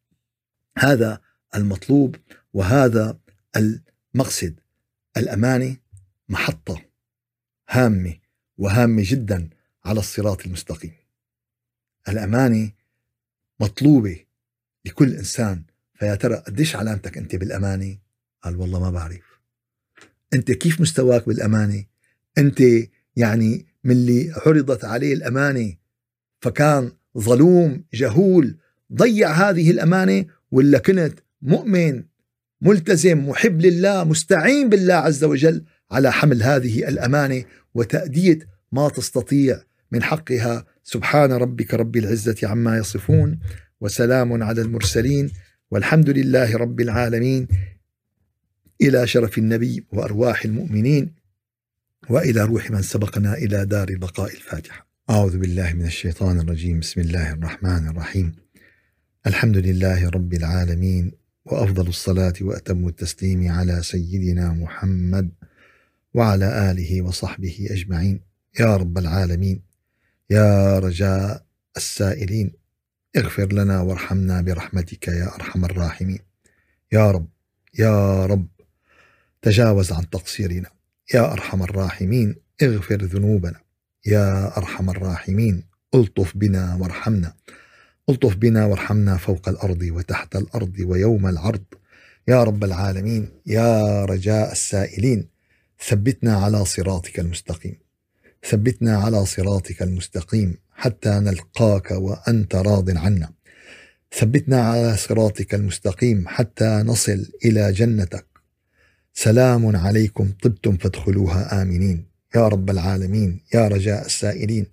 هذا 0.78 1.20
المطلوب 1.54 2.16
وهذا 2.52 3.18
المقصد. 3.56 4.60
الأمانة 5.16 5.76
محطة 6.28 6.82
هامة 7.70 8.14
وهامة 8.58 9.02
جدا 9.06 9.50
على 9.84 10.00
الصراط 10.00 10.46
المستقيم. 10.46 10.92
الأمانة 12.08 12.72
مطلوبة 13.60 14.24
لكل 14.84 15.12
إنسان. 15.12 15.64
فيا 15.94 16.14
ترى 16.14 16.36
قديش 16.36 16.76
علامتك 16.76 17.18
أنت 17.18 17.36
بالأمانة؟ 17.36 17.98
قال 18.42 18.56
والله 18.56 18.80
ما 18.80 18.90
بعرف. 18.90 19.40
أنت 20.34 20.52
كيف 20.52 20.80
مستواك 20.80 21.26
بالأمانة؟ 21.26 21.84
أنت 22.38 22.60
يعني 23.16 23.66
من 23.84 23.92
اللي 23.92 24.32
عرضت 24.46 24.84
عليه 24.84 25.14
الأمانة 25.14 25.76
فكان 26.44 26.92
ظلوم 27.18 27.84
جهول 27.94 28.56
ضيع 28.92 29.32
هذه 29.32 29.70
الأمانة 29.70 30.24
ولا 30.50 30.78
كنت 30.78 31.18
مؤمن 31.42 32.04
ملتزم 32.60 33.28
محب 33.28 33.60
لله 33.60 34.04
مستعين 34.04 34.68
بالله 34.68 34.94
عز 34.94 35.24
وجل 35.24 35.64
على 35.90 36.12
حمل 36.12 36.42
هذه 36.42 36.88
الأمانة 36.88 37.44
وتأدية 37.74 38.38
ما 38.72 38.88
تستطيع 38.88 39.62
من 39.92 40.02
حقها. 40.02 40.66
سبحان 40.82 41.32
ربك 41.32 41.74
رب 41.74 41.96
العزة 41.96 42.36
عما 42.42 42.76
يصفون 42.76 43.38
وسلام 43.80 44.42
على 44.42 44.62
المرسلين 44.62 45.30
والحمد 45.70 46.10
لله 46.10 46.56
رب 46.56 46.80
العالمين. 46.80 47.48
إلى 48.80 49.06
شرف 49.06 49.38
النبي 49.38 49.86
وأرواح 49.92 50.44
المؤمنين 50.44 51.14
وإلى 52.10 52.44
روح 52.44 52.70
من 52.70 52.82
سبقنا 52.82 53.34
إلى 53.34 53.66
دار 53.66 53.88
البقاء 53.88 54.30
الفاتحة. 54.30 54.93
أعوذ 55.10 55.38
بالله 55.38 55.72
من 55.72 55.86
الشيطان 55.86 56.40
الرجيم. 56.40 56.80
بسم 56.80 57.00
الله 57.00 57.32
الرحمن 57.32 57.88
الرحيم. 57.88 58.36
الحمد 59.26 59.56
لله 59.56 60.08
رب 60.08 60.34
العالمين 60.34 61.12
وأفضل 61.44 61.88
الصلاة 61.88 62.32
وأتم 62.40 62.88
التسليم 62.88 63.52
على 63.52 63.82
سيدنا 63.82 64.52
محمد 64.52 65.30
وعلى 66.14 66.70
آله 66.70 67.02
وصحبه 67.02 67.66
أجمعين. 67.70 68.20
يا 68.60 68.76
رب 68.76 68.98
العالمين 68.98 69.62
يا 70.30 70.78
رجاء 70.78 71.46
السائلين 71.76 72.52
اغفر 73.16 73.52
لنا 73.52 73.80
وارحمنا 73.80 74.40
برحمتك 74.40 75.08
يا 75.08 75.34
أرحم 75.34 75.64
الراحمين. 75.64 76.18
يا 76.92 77.10
رب 77.10 77.28
يا 77.78 78.26
رب 78.26 78.48
تجاوز 79.42 79.92
عن 79.92 80.10
تقصيرنا. 80.10 80.70
يا 81.14 81.32
أرحم 81.32 81.62
الراحمين 81.62 82.36
اغفر 82.62 83.04
ذنوبنا. 83.04 83.63
يا 84.06 84.58
أرحم 84.58 84.90
الراحمين 84.90 85.64
ألطف 85.94 86.36
بنا 86.36 86.74
وارحمنا. 86.74 87.34
ألطف 88.10 88.36
بنا 88.36 88.66
وارحمنا 88.66 89.16
فوق 89.16 89.48
الأرض 89.48 89.82
وتحت 89.82 90.36
الأرض 90.36 90.76
ويوم 90.80 91.26
العرض. 91.26 91.64
يا 92.28 92.44
رب 92.44 92.64
العالمين 92.64 93.28
يا 93.46 94.04
رجاء 94.04 94.52
السائلين 94.52 95.28
ثبتنا 95.88 96.36
على 96.36 96.64
صراطك 96.64 97.20
المستقيم. 97.20 97.78
ثبتنا 98.50 98.96
على 98.98 99.26
صراطك 99.26 99.82
المستقيم 99.82 100.58
حتى 100.72 101.10
نلقاك 101.10 101.90
وأنت 101.90 102.54
راض 102.54 102.98
عنا. 102.98 103.32
ثبتنا 104.12 104.60
على 104.60 104.96
صراطك 104.96 105.54
المستقيم 105.54 106.28
حتى 106.28 106.82
نصل 106.86 107.26
إلى 107.44 107.72
جنتك. 107.72 108.26
سلام 109.14 109.76
عليكم 109.76 110.32
طبتم 110.42 110.76
فادخلوها 110.76 111.62
آمنين. 111.62 112.13
يا 112.36 112.48
رب 112.48 112.70
العالمين 112.70 113.40
يا 113.54 113.68
رجاء 113.68 114.06
السائلين 114.06 114.66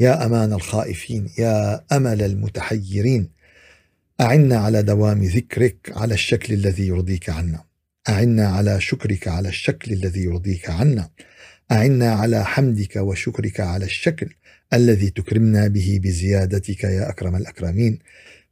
يا 0.00 0.26
أمان 0.26 0.52
الخائفين 0.52 1.30
يا 1.38 1.84
أمل 1.92 2.22
المتحيرين. 2.22 3.28
أعنا 4.20 4.56
على 4.56 4.82
دوام 4.82 5.24
ذكرك 5.24 5.92
على 5.96 6.14
الشكل 6.14 6.54
الذي 6.54 6.86
يرضيك 6.86 7.30
عنا. 7.30 7.64
أعنا 8.08 8.48
على 8.48 8.80
شكرك 8.80 9.28
على 9.28 9.48
الشكل 9.48 9.92
الذي 9.92 10.20
يرضيك 10.20 10.70
عنا. 10.70 11.10
أعنا 11.72 12.12
على 12.12 12.44
حمدك 12.44 12.96
وشكرك 12.96 13.60
على 13.60 13.84
الشكل 13.84 14.28
الذي 14.74 15.10
تكرمنا 15.10 15.68
به 15.68 16.00
بزيادتك 16.02 16.84
يا 16.84 17.10
أكرم 17.10 17.36
الأكرمين. 17.36 17.98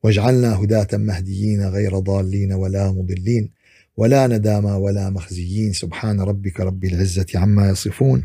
واجعلنا 0.03 0.55
هداة 0.55 0.89
مهديين 0.93 1.65
غير 1.69 1.99
ضالين 1.99 2.53
ولا 2.53 2.93
مضلين. 2.93 3.51
ولا 3.97 4.26
ندامى 4.26 4.70
ولا 4.70 5.11
مخزيين. 5.11 5.72
سبحان 5.72 6.20
ربك 6.20 6.61
رب 6.61 6.84
العزة 6.84 7.26
عما 7.34 7.70
يصفون 7.70 8.24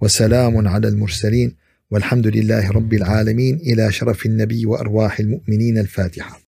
وسلام 0.00 0.68
على 0.68 0.88
المرسلين 0.88 1.56
والحمد 1.90 2.26
لله 2.26 2.70
رب 2.70 2.94
العالمين. 2.94 3.56
إلى 3.56 3.92
شرف 3.92 4.26
النبي 4.26 4.66
وأرواح 4.66 5.20
المؤمنين 5.20 5.78
الفاتحة. 5.78 6.47